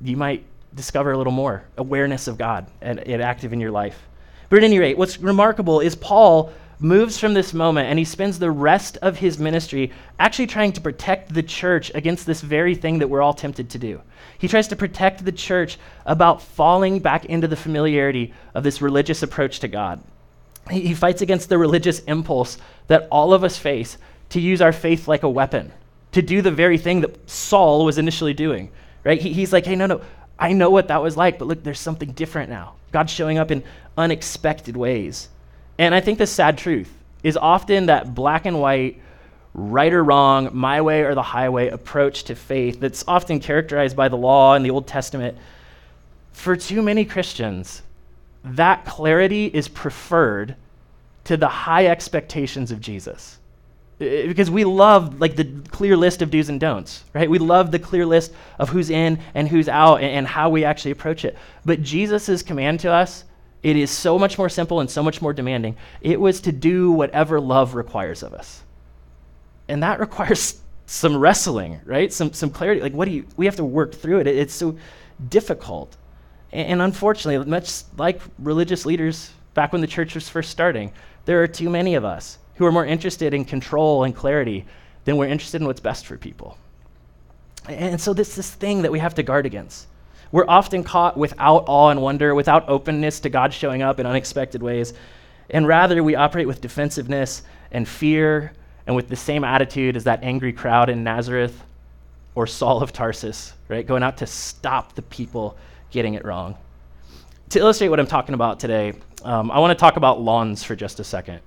[0.00, 4.08] you might discover a little more awareness of God and, and active in your life.
[4.48, 8.38] But at any rate, what's remarkable is Paul moves from this moment and he spends
[8.38, 12.98] the rest of his ministry actually trying to protect the church against this very thing
[12.98, 14.00] that we're all tempted to do.
[14.38, 19.22] He tries to protect the church about falling back into the familiarity of this religious
[19.22, 20.02] approach to God.
[20.70, 23.96] He, he fights against the religious impulse that all of us face
[24.30, 25.72] to use our faith like a weapon,
[26.12, 28.70] to do the very thing that Saul was initially doing.
[29.04, 29.20] Right?
[29.20, 30.00] He, he's like, hey, no, no,
[30.38, 32.74] I know what that was like, but look, there's something different now.
[32.90, 33.62] God's showing up in
[33.96, 35.28] unexpected ways.
[35.78, 39.00] And I think the sad truth is often that black and white,
[39.54, 44.08] right or wrong, my way or the highway approach to faith that's often characterized by
[44.08, 45.36] the law and the Old Testament.
[46.32, 47.82] For too many Christians,
[48.44, 50.56] that clarity is preferred
[51.24, 53.38] to the high expectations of Jesus.
[53.98, 57.30] Because we love like the clear list of do's and don'ts, right?
[57.30, 60.64] We love the clear list of who's in and who's out and, and how we
[60.64, 61.36] actually approach it.
[61.64, 63.24] But Jesus' command to us
[63.62, 65.76] it is so much more simple and so much more demanding.
[66.00, 68.62] It was to do whatever love requires of us.
[69.68, 72.12] And that requires some wrestling, right?
[72.12, 72.80] Some, some clarity.
[72.80, 74.26] Like, what do you, we have to work through it.
[74.26, 74.76] it it's so
[75.28, 75.96] difficult.
[76.52, 80.92] And, and unfortunately, much like religious leaders back when the church was first starting,
[81.24, 84.64] there are too many of us who are more interested in control and clarity
[85.04, 86.58] than we're interested in what's best for people.
[87.68, 89.86] And so, this, this thing that we have to guard against.
[90.32, 94.62] We're often caught without awe and wonder, without openness to God showing up in unexpected
[94.62, 94.94] ways.
[95.50, 98.52] And rather, we operate with defensiveness and fear
[98.86, 101.62] and with the same attitude as that angry crowd in Nazareth
[102.34, 103.86] or Saul of Tarsus, right?
[103.86, 105.56] Going out to stop the people
[105.90, 106.56] getting it wrong.
[107.50, 110.74] To illustrate what I'm talking about today, um, I want to talk about lawns for
[110.74, 111.40] just a second,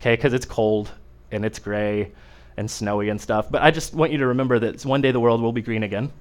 [0.00, 0.14] okay?
[0.14, 0.92] Because it's cold
[1.32, 2.12] and it's gray
[2.56, 3.50] and snowy and stuff.
[3.50, 5.82] But I just want you to remember that one day the world will be green
[5.82, 6.12] again.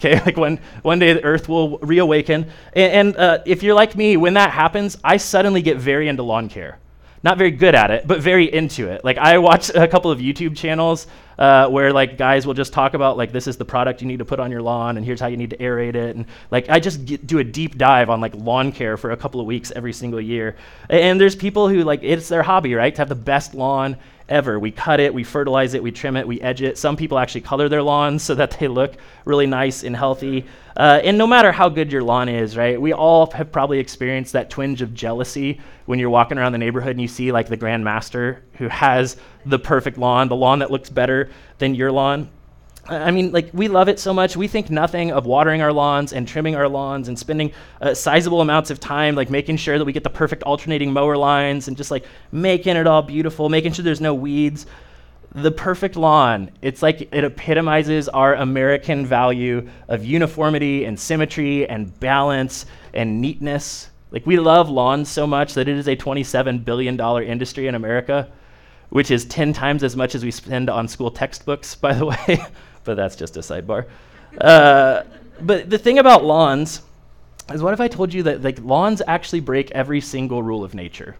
[0.00, 2.46] Okay, like when one day the earth will reawaken.
[2.72, 6.22] And, and uh, if you're like me, when that happens, I suddenly get very into
[6.22, 6.78] lawn care.
[7.22, 9.04] Not very good at it, but very into it.
[9.04, 11.06] Like I watch a couple of YouTube channels
[11.38, 14.20] uh, where like guys will just talk about like this is the product you need
[14.20, 16.70] to put on your lawn and here's how you need to aerate it and like
[16.70, 19.46] I just get, do a deep dive on like lawn care for a couple of
[19.46, 20.56] weeks every single year.
[20.88, 22.94] And there's people who like it's their hobby, right?
[22.94, 23.98] To have the best lawn
[24.30, 24.58] ever.
[24.58, 26.78] We cut it, we fertilize it, we trim it, we edge it.
[26.78, 30.46] Some people actually color their lawns so that they look really nice and healthy.
[30.76, 34.32] Uh, and no matter how good your lawn is, right, we all have probably experienced
[34.32, 37.56] that twinge of jealousy when you're walking around the neighborhood and you see like the
[37.56, 42.30] grandmaster who has the perfect lawn, the lawn that looks better than your lawn.
[42.90, 44.36] I mean, like, we love it so much.
[44.36, 48.40] We think nothing of watering our lawns and trimming our lawns and spending uh, sizable
[48.40, 51.76] amounts of time, like, making sure that we get the perfect alternating mower lines and
[51.76, 54.66] just, like, making it all beautiful, making sure there's no weeds.
[55.32, 61.98] The perfect lawn, it's like it epitomizes our American value of uniformity and symmetry and
[62.00, 63.90] balance and neatness.
[64.10, 68.32] Like, we love lawns so much that it is a $27 billion industry in America,
[68.88, 72.44] which is 10 times as much as we spend on school textbooks, by the way
[72.90, 73.86] but that's just a sidebar.
[74.40, 75.04] Uh,
[75.40, 76.82] but the thing about lawns
[77.52, 80.74] is what if I told you that like lawns actually break every single rule of
[80.74, 81.16] nature?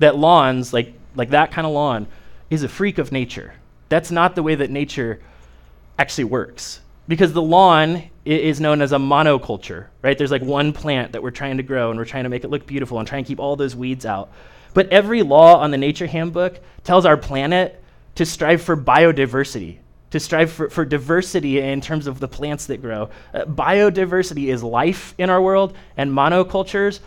[0.00, 2.08] That lawns, like like that kind of lawn,
[2.50, 3.54] is a freak of nature.
[3.88, 5.20] That's not the way that nature
[5.98, 6.80] actually works.
[7.08, 10.18] Because the lawn is known as a monoculture, right?
[10.18, 12.50] There's like one plant that we're trying to grow and we're trying to make it
[12.50, 14.30] look beautiful and try and keep all those weeds out.
[14.74, 17.82] But every law on the Nature Handbook tells our planet
[18.16, 19.78] to strive for biodiversity,
[20.10, 23.10] to strive for, for diversity in terms of the plants that grow.
[23.34, 27.00] Uh, biodiversity is life in our world, and monocultures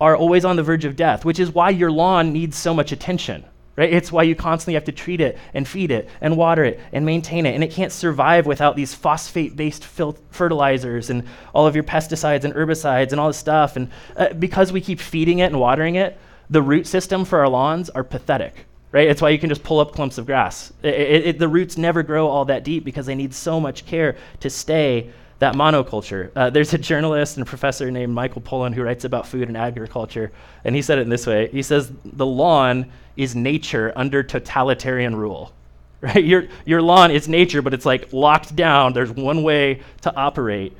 [0.00, 2.92] are always on the verge of death, which is why your lawn needs so much
[2.92, 3.44] attention.
[3.76, 3.92] Right?
[3.92, 7.04] It's why you constantly have to treat it and feed it and water it and
[7.04, 7.56] maintain it.
[7.56, 12.44] And it can't survive without these phosphate based fil- fertilizers and all of your pesticides
[12.44, 13.74] and herbicides and all this stuff.
[13.74, 16.16] And uh, because we keep feeding it and watering it,
[16.48, 19.08] the root system for our lawns are pathetic right?
[19.08, 20.72] It's why you can just pull up clumps of grass.
[20.82, 23.84] It, it, it, the roots never grow all that deep because they need so much
[23.86, 26.30] care to stay that monoculture.
[26.36, 30.30] Uh, there's a journalist and professor named Michael Pollan who writes about food and agriculture,
[30.62, 31.48] and he said it in this way.
[31.48, 35.52] He says, The lawn is nature under totalitarian rule.
[36.04, 36.22] Right?
[36.22, 38.92] Your, your lawn is nature, but it's like locked down.
[38.92, 40.76] There's one way to operate.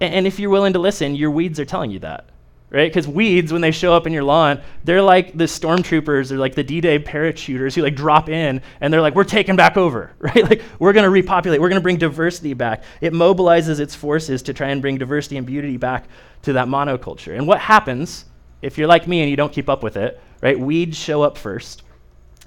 [0.00, 2.24] And, and if you're willing to listen, your weeds are telling you that
[2.70, 2.90] right?
[2.90, 6.54] Because weeds, when they show up in your lawn, they're like the stormtroopers, they're like
[6.54, 10.48] the D-Day parachuters who like drop in and they're like, we're taking back over, right?
[10.48, 12.82] Like we're going to repopulate, we're going to bring diversity back.
[13.00, 16.08] It mobilizes its forces to try and bring diversity and beauty back
[16.42, 17.36] to that monoculture.
[17.36, 18.26] And what happens
[18.60, 20.58] if you're like me and you don't keep up with it, right?
[20.58, 21.84] Weeds show up first.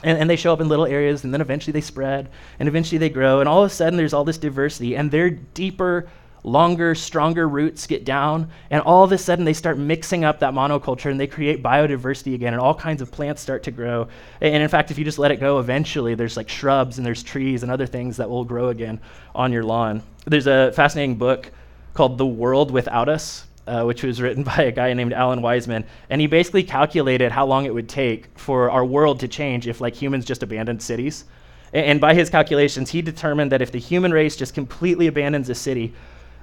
[0.03, 2.97] And, and they show up in little areas, and then eventually they spread, and eventually
[2.97, 6.07] they grow, and all of a sudden there's all this diversity, and they're deeper
[6.43, 10.53] longer, stronger roots get down, and all of a sudden they start mixing up that
[10.53, 14.07] monoculture and they create biodiversity again, and all kinds of plants start to grow.
[14.41, 17.23] And in fact, if you just let it go, eventually there's like shrubs and there's
[17.23, 18.99] trees and other things that will grow again
[19.35, 20.01] on your lawn.
[20.25, 21.51] There's a fascinating book
[21.93, 23.45] called The World Without Us.
[23.67, 27.45] Uh, which was written by a guy named Alan Weisman, and he basically calculated how
[27.45, 31.25] long it would take for our world to change if, like, humans just abandoned cities.
[31.71, 35.55] And by his calculations, he determined that if the human race just completely abandons a
[35.55, 35.93] city,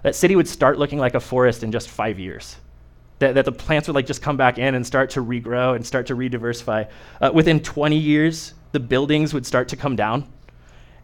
[0.03, 2.57] that city would start looking like a forest in just five years.
[3.19, 5.85] That, that the plants would like just come back in and start to regrow and
[5.85, 6.89] start to rediversify.
[7.21, 10.29] Uh, within 20 years, the buildings would start to come down.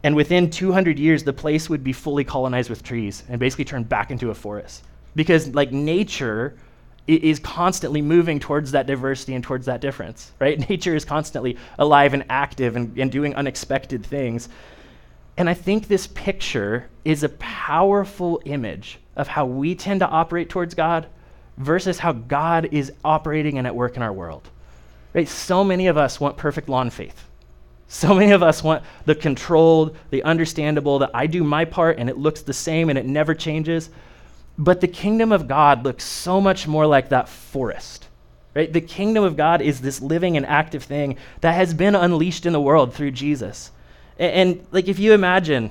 [0.05, 3.83] And within 200 years, the place would be fully colonized with trees and basically turn
[3.83, 4.85] back into a forest.
[5.17, 6.57] Because like nature
[7.07, 10.59] is constantly moving towards that diversity and towards that difference, right?
[10.71, 14.49] Nature is constantly alive and active and, and doing unexpected things.
[15.37, 20.49] And I think this picture is a powerful image of how we tend to operate
[20.49, 21.07] towards God
[21.57, 24.49] versus how God is operating and at work in our world.
[25.13, 25.29] Right?
[25.29, 27.25] So many of us want perfect lawn faith.
[27.87, 32.09] So many of us want the controlled, the understandable, that I do my part and
[32.09, 33.91] it looks the same and it never changes.
[34.59, 38.09] But the kingdom of God looks so much more like that forest.
[38.55, 38.73] Right?
[38.73, 42.53] The kingdom of God is this living and active thing that has been unleashed in
[42.53, 43.73] the world through Jesus.
[44.19, 45.71] And, and, like if you imagine,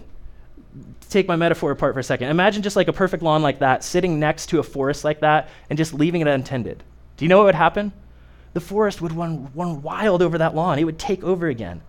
[1.10, 2.30] take my metaphor apart for a second.
[2.30, 5.50] Imagine just like a perfect lawn like that, sitting next to a forest like that,
[5.70, 6.84] and just leaving it untended.
[7.18, 7.94] Do you know what would happen?
[8.54, 10.80] The forest would run, run wild over that lawn.
[10.80, 11.82] It would take over again.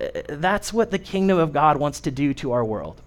[0.00, 3.00] Uh, that's what the kingdom of God wants to do to our world.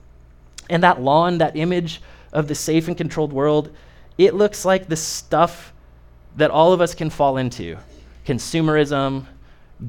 [0.69, 2.01] And that lawn, that image
[2.33, 3.75] of the safe and controlled world,
[4.17, 5.73] it looks like the stuff
[6.37, 7.77] that all of us can fall into
[8.25, 9.25] consumerism,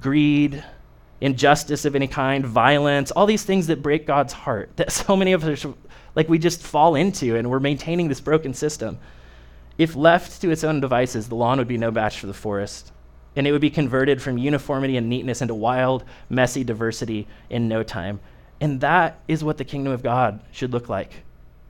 [0.00, 0.64] greed,
[1.22, 5.32] injustice of any kind, violence, all these things that break God's heart that so many
[5.32, 5.64] of us,
[6.14, 8.98] like, we just fall into and we're maintaining this broken system.
[9.78, 12.92] If left to its own devices, the lawn would be no match for the forest,
[13.36, 17.82] and it would be converted from uniformity and neatness into wild, messy diversity in no
[17.82, 18.20] time.
[18.60, 21.22] And that is what the kingdom of God should look like.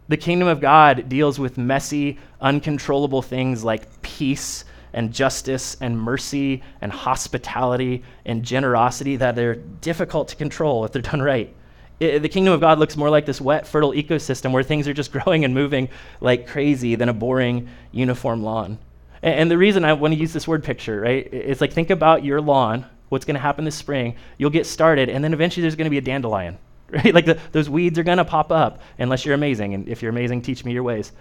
[0.08, 6.62] The kingdom of God deals with messy, uncontrollable things like peace and justice and mercy
[6.80, 11.54] and hospitality and generosity that are difficult to control if they're done right.
[12.00, 14.94] It, the kingdom of God looks more like this wet, fertile ecosystem where things are
[14.94, 15.88] just growing and moving
[16.20, 18.78] like crazy than a boring, uniform lawn.
[19.22, 21.90] And, and the reason I want to use this word picture, right, it's like think
[21.90, 24.16] about your lawn, what's going to happen this spring.
[24.38, 26.58] You'll get started, and then eventually there's going to be a dandelion,
[26.90, 27.14] right?
[27.14, 29.74] Like the, those weeds are going to pop up unless you're amazing.
[29.74, 31.12] And if you're amazing, teach me your ways.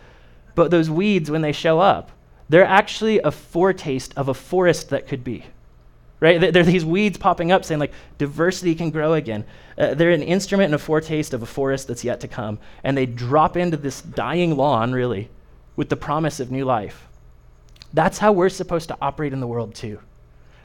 [0.56, 2.12] But those weeds, when they show up,
[2.52, 5.46] they're actually a foretaste of a forest that could be.
[6.20, 6.54] Right?
[6.54, 9.46] There are these weeds popping up saying, like, diversity can grow again.
[9.78, 12.60] Uh, they're an instrument and a foretaste of a forest that's yet to come.
[12.84, 15.30] And they drop into this dying lawn, really,
[15.78, 17.08] with the promise of new life.
[17.94, 20.00] That's how we're supposed to operate in the world, too.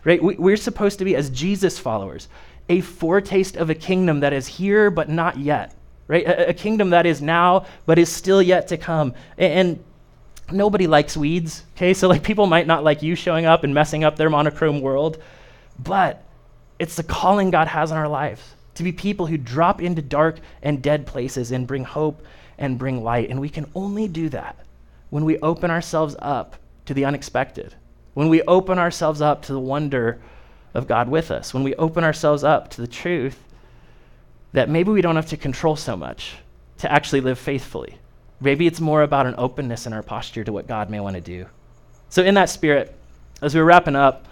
[0.02, 0.22] Right?
[0.22, 2.28] We, we're supposed to be, as Jesus followers,
[2.68, 5.72] a foretaste of a kingdom that is here but not yet.
[6.08, 6.26] Right?
[6.26, 9.14] A, a kingdom that is now but is still yet to come.
[9.38, 9.84] And, and
[10.50, 11.94] nobody likes weeds, okay?
[11.94, 15.22] So like people might not like you showing up and messing up their monochrome world,
[15.78, 16.22] but
[16.78, 18.42] it's the calling God has on our lives
[18.74, 22.22] to be people who drop into dark and dead places and bring hope
[22.58, 23.30] and bring light.
[23.30, 24.56] And we can only do that
[25.10, 27.74] when we open ourselves up to the unexpected,
[28.14, 30.20] when we open ourselves up to the wonder
[30.74, 33.42] of God with us, when we open ourselves up to the truth
[34.52, 36.36] that maybe we don't have to control so much
[36.78, 37.98] to actually live faithfully.
[38.40, 41.20] Maybe it's more about an openness in our posture to what God may want to
[41.20, 41.46] do.
[42.08, 42.94] So, in that spirit,
[43.42, 44.26] as we're wrapping up,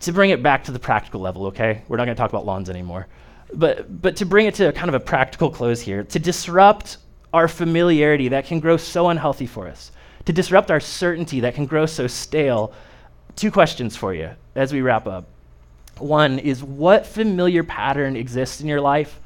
[0.00, 1.82] to bring it back to the practical level, okay?
[1.88, 3.06] We're not going to talk about lawns anymore.
[3.52, 6.98] But, but to bring it to a kind of a practical close here, to disrupt
[7.32, 9.92] our familiarity that can grow so unhealthy for us,
[10.26, 12.72] to disrupt our certainty that can grow so stale,
[13.36, 15.26] two questions for you as we wrap up.
[15.98, 19.20] One is what familiar pattern exists in your life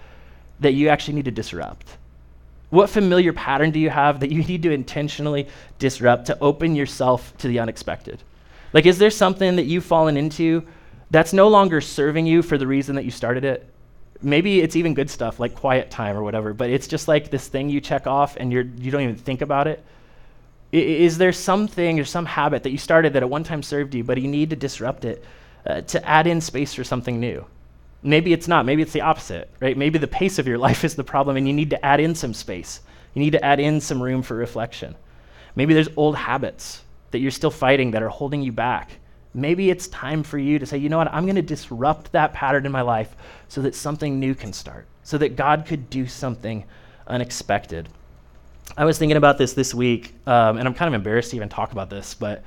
[0.61, 1.97] that you actually need to disrupt?
[2.71, 5.49] What familiar pattern do you have that you need to intentionally
[5.79, 8.23] disrupt to open yourself to the unexpected?
[8.73, 10.67] Like, is there something that you've fallen into
[11.11, 13.69] that's no longer serving you for the reason that you started it?
[14.23, 17.49] Maybe it's even good stuff like quiet time or whatever, but it's just like this
[17.49, 19.83] thing you check off and you're, you don't even think about it.
[20.73, 23.95] I, is there something or some habit that you started that at one time served
[23.95, 25.25] you, but you need to disrupt it
[25.67, 27.45] uh, to add in space for something new?
[28.03, 28.65] Maybe it's not.
[28.65, 29.77] Maybe it's the opposite, right?
[29.77, 32.15] Maybe the pace of your life is the problem and you need to add in
[32.15, 32.81] some space.
[33.15, 34.95] You need to add in some room for reflection.
[35.57, 38.93] Maybe there's old habits that you're still fighting that are holding you back.
[39.35, 42.33] Maybe it's time for you to say, you know what, I'm going to disrupt that
[42.33, 43.15] pattern in my life
[43.49, 46.65] so that something new can start, so that God could do something
[47.07, 47.89] unexpected.
[48.77, 51.49] I was thinking about this this week, um, and I'm kind of embarrassed to even
[51.49, 52.43] talk about this, but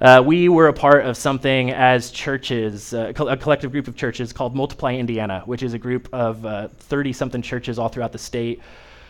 [0.00, 4.32] uh, we were a part of something as churches, uh, a collective group of churches
[4.32, 8.18] called Multiply Indiana, which is a group of 30 uh, something churches all throughout the
[8.18, 8.60] state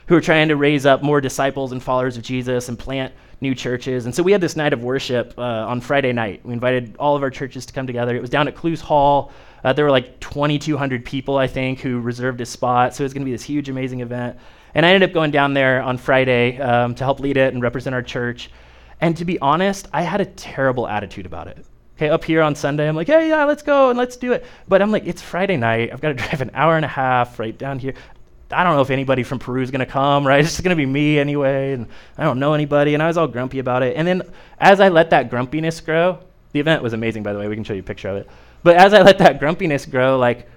[0.06, 3.12] who are trying to raise up more disciples and followers of Jesus and plant
[3.42, 4.06] new churches.
[4.06, 6.40] And so we had this night of worship uh, on Friday night.
[6.44, 8.16] We invited all of our churches to come together.
[8.16, 9.30] It was down at Clowes Hall.
[9.62, 12.94] Uh, there were like 2,200 people, I think, who reserved a spot.
[12.94, 14.38] So it was going to be this huge, amazing event.
[14.74, 17.62] And I ended up going down there on Friday um, to help lead it and
[17.62, 18.50] represent our church.
[19.00, 21.64] And to be honest, I had a terrible attitude about it.
[21.96, 24.44] Okay, up here on Sunday, I'm like, hey, yeah, let's go and let's do it.
[24.68, 25.90] But I'm like, it's Friday night.
[25.92, 27.94] I've got to drive an hour and a half right down here.
[28.50, 30.40] I don't know if anybody from Peru is going to come, right?
[30.44, 31.86] It's just going to be me anyway, and
[32.16, 32.94] I don't know anybody.
[32.94, 33.96] And I was all grumpy about it.
[33.96, 34.22] And then
[34.58, 36.20] as I let that grumpiness grow,
[36.52, 37.48] the event was amazing, by the way.
[37.48, 38.28] We can show you a picture of it.
[38.62, 40.48] But as I let that grumpiness grow, like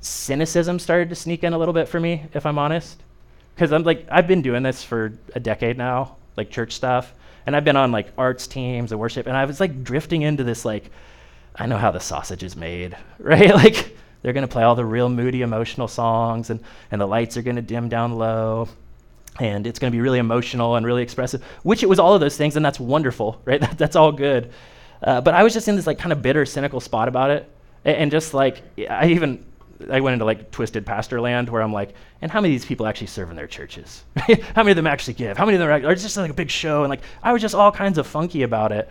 [0.00, 3.02] cynicism started to sneak in a little bit for me, if I'm honest.
[3.54, 7.12] Because I'm like, I've been doing this for a decade now, like church stuff.
[7.44, 10.44] And I've been on like arts teams and worship, and I was like drifting into
[10.44, 10.90] this like,
[11.54, 13.54] I know how the sausage is made, right?
[13.54, 16.60] like they're to play all the real moody, emotional songs, and,
[16.90, 18.68] and the lights are to dim down low.
[19.40, 22.36] And it's to be really emotional and really expressive, which it was all of those
[22.36, 23.60] things, and that's wonderful, right?
[23.60, 24.50] That, that's all good.
[25.02, 27.48] Uh, but I was just in this like kind of bitter, cynical spot about it.
[27.84, 29.44] And, and just like, I even,
[29.90, 32.66] I went into like twisted pastor land where I'm like, and how many of these
[32.66, 34.04] people actually serve in their churches?
[34.16, 35.36] how many of them actually give?
[35.36, 36.82] How many of them are, just like a big show?
[36.82, 38.88] And like, I was just all kinds of funky about it.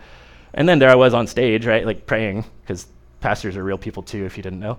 [0.54, 2.86] And then there I was on stage, right, like praying, because
[3.20, 4.78] pastors are real people too, if you didn't know.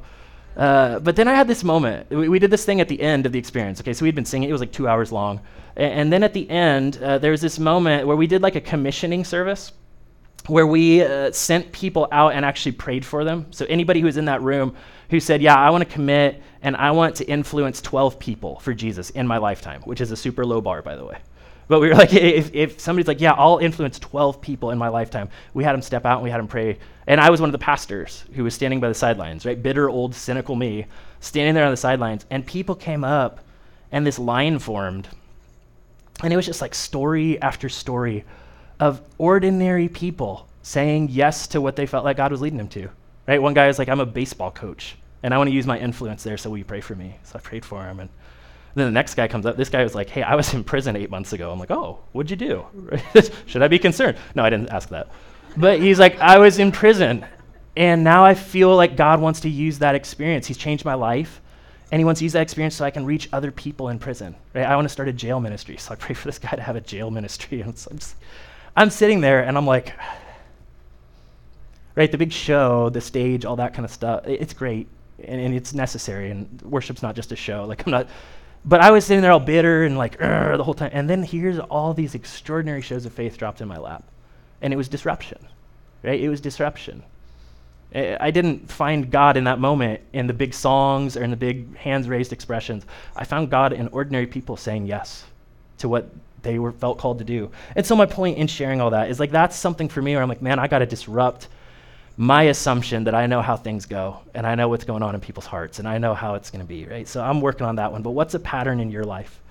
[0.58, 2.10] Uh, but then I had this moment.
[2.10, 3.80] We, we, did this thing at the end of the experience.
[3.80, 4.50] Okay, so we'd been singing.
[4.50, 5.40] It was like two hours long.
[5.76, 8.56] And, and then at the end, uh, there was this moment where we did like
[8.56, 9.72] a commissioning service
[10.48, 13.46] where we uh, sent people out and actually prayed for them.
[13.52, 14.76] So anybody who was in that room
[15.10, 18.74] who said, Yeah, I want to commit and I want to influence 12 people for
[18.74, 21.18] Jesus in my lifetime, which is a super low bar, by the way.
[21.68, 24.90] But we were like, if, if somebody's like, yeah, I'll influence 12 people in my
[24.90, 26.80] lifetime, we had them step out and we had them pray.
[27.08, 29.62] And I was one of the pastors who was standing by the sidelines, right?
[29.62, 30.86] Bitter, old, cynical me,
[31.22, 32.26] standing there on the sidelines.
[32.30, 33.40] And people came up
[33.92, 35.08] and this line formed.
[36.22, 38.26] And it was just like story after story
[38.80, 42.90] of ordinary people saying yes to what they felt like God was leading them to.
[43.28, 43.42] Right?
[43.42, 46.24] One guy was like, I'm a baseball coach and I want to use my influence
[46.24, 47.18] there, so will you pray for me?
[47.24, 48.00] So I prayed for him.
[48.00, 48.10] And
[48.76, 49.58] then the next guy comes up.
[49.58, 52.00] This guy was like, "Hey, I was in prison eight months ago." I'm like, "Oh,
[52.12, 52.66] what'd you do?
[53.46, 55.10] Should I be concerned?" No, I didn't ask that.
[55.58, 57.26] But he's like, "I was in prison,
[57.76, 60.48] and now I feel like God wants to use that experience.
[60.48, 61.42] He's changed my life,
[61.92, 64.36] and He wants to use that experience so I can reach other people in prison.
[64.54, 64.66] Right?
[64.66, 66.76] I want to start a jail ministry, so I pray for this guy to have
[66.76, 68.16] a jail ministry." And so I'm, just,
[68.80, 69.94] I'm sitting there, and I'm like,
[71.96, 74.26] right, the big show, the stage, all that kind of stuff.
[74.26, 74.88] It's great,
[75.24, 77.66] and, and it's necessary, and worship's not just a show.
[77.66, 78.08] Like I'm not
[78.66, 80.92] but I was sitting there all bitter and like the whole time.
[80.94, 84.04] And then here's all these extraordinary shows of faith dropped in my lap.
[84.62, 85.40] And it was disruption,
[86.04, 86.20] right?
[86.20, 87.04] It was disruption.
[87.94, 91.76] I didn't find God in that moment in the big songs or in the big
[91.76, 92.86] hands raised expressions.
[93.16, 95.26] I found God in ordinary people saying yes
[95.80, 96.12] to what
[96.42, 97.52] they were felt called to do.
[97.76, 100.24] And so my point in sharing all that is like that's something for me where
[100.24, 101.48] I'm like, man, I got to disrupt
[102.18, 105.22] my assumption that I know how things go and I know what's going on in
[105.22, 107.08] people's hearts and I know how it's going to be, right?
[107.08, 108.02] So I'm working on that one.
[108.02, 109.42] But what's a pattern in your life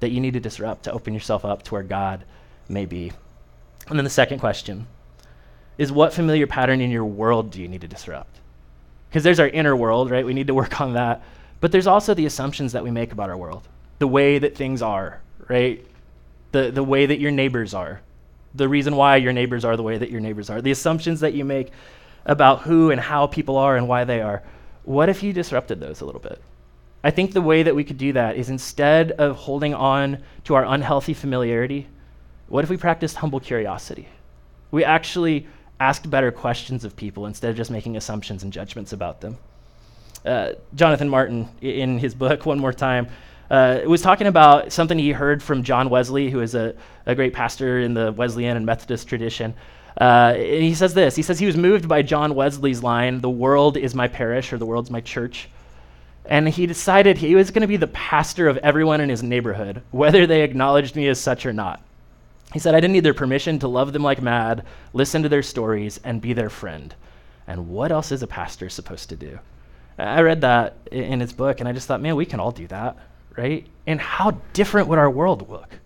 [0.00, 2.24] that you need to disrupt to open yourself up to where God
[2.68, 3.12] may be?
[3.88, 4.86] And then the second question
[5.78, 8.36] is what familiar pattern in your world do you need to disrupt?
[9.08, 10.26] Because there's our inner world, right?
[10.26, 11.22] We need to work on that.
[11.60, 13.66] But there's also the assumptions that we make about our world,
[13.98, 15.84] the way that things are, right?
[16.52, 18.00] The, the way that your neighbors are,
[18.54, 21.34] the reason why your neighbors are the way that your neighbors are, the assumptions that
[21.34, 21.70] you make
[22.24, 24.42] about who and how people are and why they are.
[24.84, 26.40] What if you disrupted those a little bit?
[27.04, 30.54] I think the way that we could do that is instead of holding on to
[30.54, 31.86] our unhealthy familiarity,
[32.48, 34.08] what if we practiced humble curiosity?
[34.70, 35.46] We actually
[35.78, 39.38] asked better questions of people instead of just making assumptions and judgments about them.
[40.24, 43.08] Uh, Jonathan Martin, in his book, One More Time,
[43.50, 46.74] uh, was talking about something he heard from John Wesley, who is a,
[47.06, 49.54] a great pastor in the Wesleyan and Methodist tradition.
[50.00, 53.30] Uh, and he says this He says he was moved by John Wesley's line, The
[53.30, 55.48] world is my parish, or the world's my church.
[56.24, 59.82] And he decided he was going to be the pastor of everyone in his neighborhood,
[59.90, 61.82] whether they acknowledged me as such or not.
[62.52, 65.42] He said, I didn't need their permission to love them like mad, listen to their
[65.42, 66.94] stories, and be their friend.
[67.46, 69.38] And what else is a pastor supposed to do?
[69.98, 72.66] I read that in his book, and I just thought, man, we can all do
[72.68, 72.96] that,
[73.38, 73.64] right?
[73.86, 75.78] And how different would our world look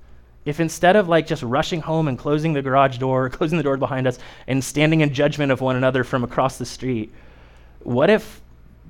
[0.47, 3.77] if instead of like just rushing home and closing the garage door, closing the door
[3.77, 7.13] behind us, and standing in judgment of one another from across the street,
[7.81, 8.41] what if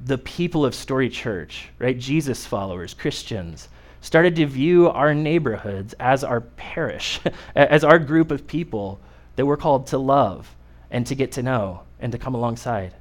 [0.04, 3.68] the people of Story Church, right, Jesus followers, Christians,
[4.00, 7.20] started to view our neighborhoods as our parish,
[7.56, 9.00] as our group of people
[9.34, 10.54] that we're called to love
[10.90, 12.92] and to get to know and to come alongside.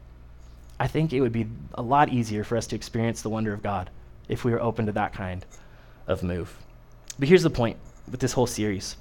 [0.80, 3.62] I think it would be a lot easier for us to experience the wonder of
[3.62, 3.92] God
[4.28, 5.46] if we were open to that kind
[6.08, 6.58] of move.
[7.20, 7.78] But here's the point
[8.10, 8.98] with this whole series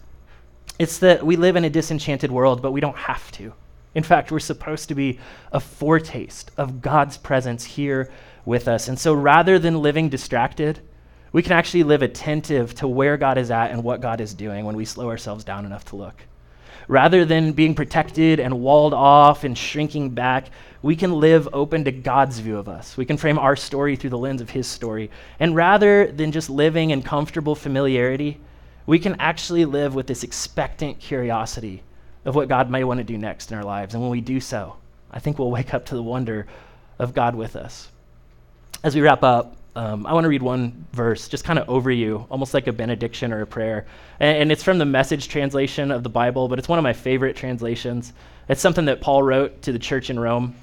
[0.78, 3.52] it's that we live in a disenchanted world, but we don't have to.
[3.94, 5.18] In fact, we're supposed to be
[5.52, 8.10] a foretaste of God's presence here
[8.44, 8.88] with us.
[8.88, 10.80] And so rather than living distracted,
[11.32, 14.64] we can actually live attentive to where God is at and what God is doing
[14.64, 16.24] when we slow ourselves down enough to look.
[16.88, 20.46] Rather than being protected and walled off and shrinking back,
[20.82, 22.96] we can live open to God's view of us.
[22.96, 25.10] We can frame our story through the lens of His story.
[25.38, 28.40] And rather than just living in comfortable familiarity,
[28.86, 31.82] we can actually live with this expectant curiosity
[32.24, 33.94] of what God may want to do next in our lives.
[33.94, 34.76] And when we do so,
[35.10, 36.46] I think we'll wake up to the wonder
[36.98, 37.88] of God with us.
[38.82, 41.90] As we wrap up, um, I want to read one verse, just kind of over
[41.90, 43.86] you, almost like a benediction or a prayer.
[44.18, 46.92] And, and, it's from the message translation of the Bible, but it's one of my
[46.92, 48.12] favorite translations.
[48.48, 50.56] It's something that Paul wrote to the church in Rome.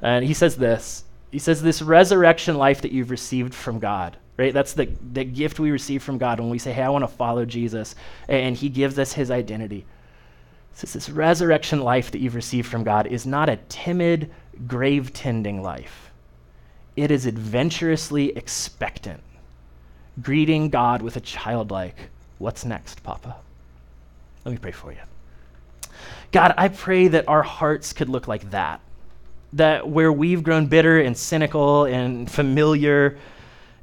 [0.00, 4.54] And he says this He says, This resurrection life that you've received from God, right?
[4.54, 7.08] That's the, the gift we receive from God when we say, Hey, I want to
[7.08, 7.96] follow Jesus.
[8.28, 9.86] And he gives us his identity.
[10.72, 14.30] says, This resurrection life that you've received from God is not a timid,
[14.68, 16.11] grave tending life
[16.96, 19.22] it is adventurously expectant,
[20.20, 22.10] greeting God with a childlike,
[22.42, 23.36] What's next, Papa?
[24.44, 24.98] Let me pray for you.
[26.32, 28.80] God, I pray that our hearts could look like that.
[29.52, 33.16] That where we've grown bitter and cynical and familiar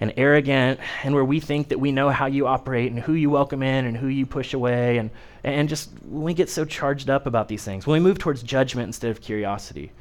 [0.02, 3.30] and arrogant, and where we think that we know how you operate and who you
[3.30, 5.10] welcome in and who you push away, and,
[5.46, 8.44] and just when we get so charged up about these things, when we move towards
[8.44, 9.94] judgment instead of curiosity,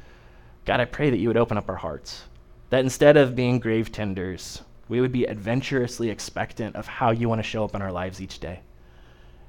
[0.65, 2.23] God, I pray that you would open up our hearts
[2.69, 7.39] that instead of being grave tenders, we would be adventurously expectant of how you want
[7.39, 8.59] to show up in our lives each day.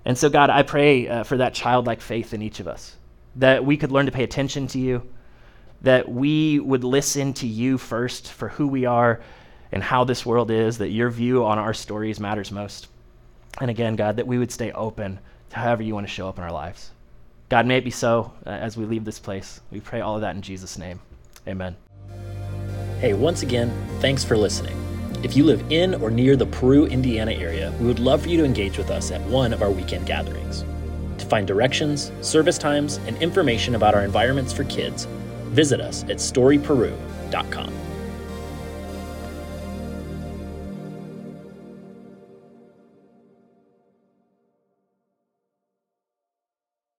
[0.04, 2.96] And so, God, I pray uh, for that childlike faith in each of us,
[3.36, 5.02] that we could learn to pay attention to you,
[5.82, 9.20] that we would listen to you first for who we are
[9.72, 12.88] and how this world is, that your view on our stories matters most.
[13.60, 15.18] And again, God, that we would stay open
[15.50, 16.90] to however you want to show up in our lives.
[17.48, 19.60] God, may it be so uh, as we leave this place.
[19.70, 21.00] We pray all of that in Jesus' name.
[21.48, 21.76] Amen.
[23.00, 24.76] Hey, once again, thanks for listening.
[25.22, 28.36] If you live in or near the Peru, Indiana area, we would love for you
[28.36, 30.66] to engage with us at one of our weekend gatherings.
[31.16, 35.06] To find directions, service times, and information about our environments for kids,
[35.46, 37.72] visit us at storyperu.com.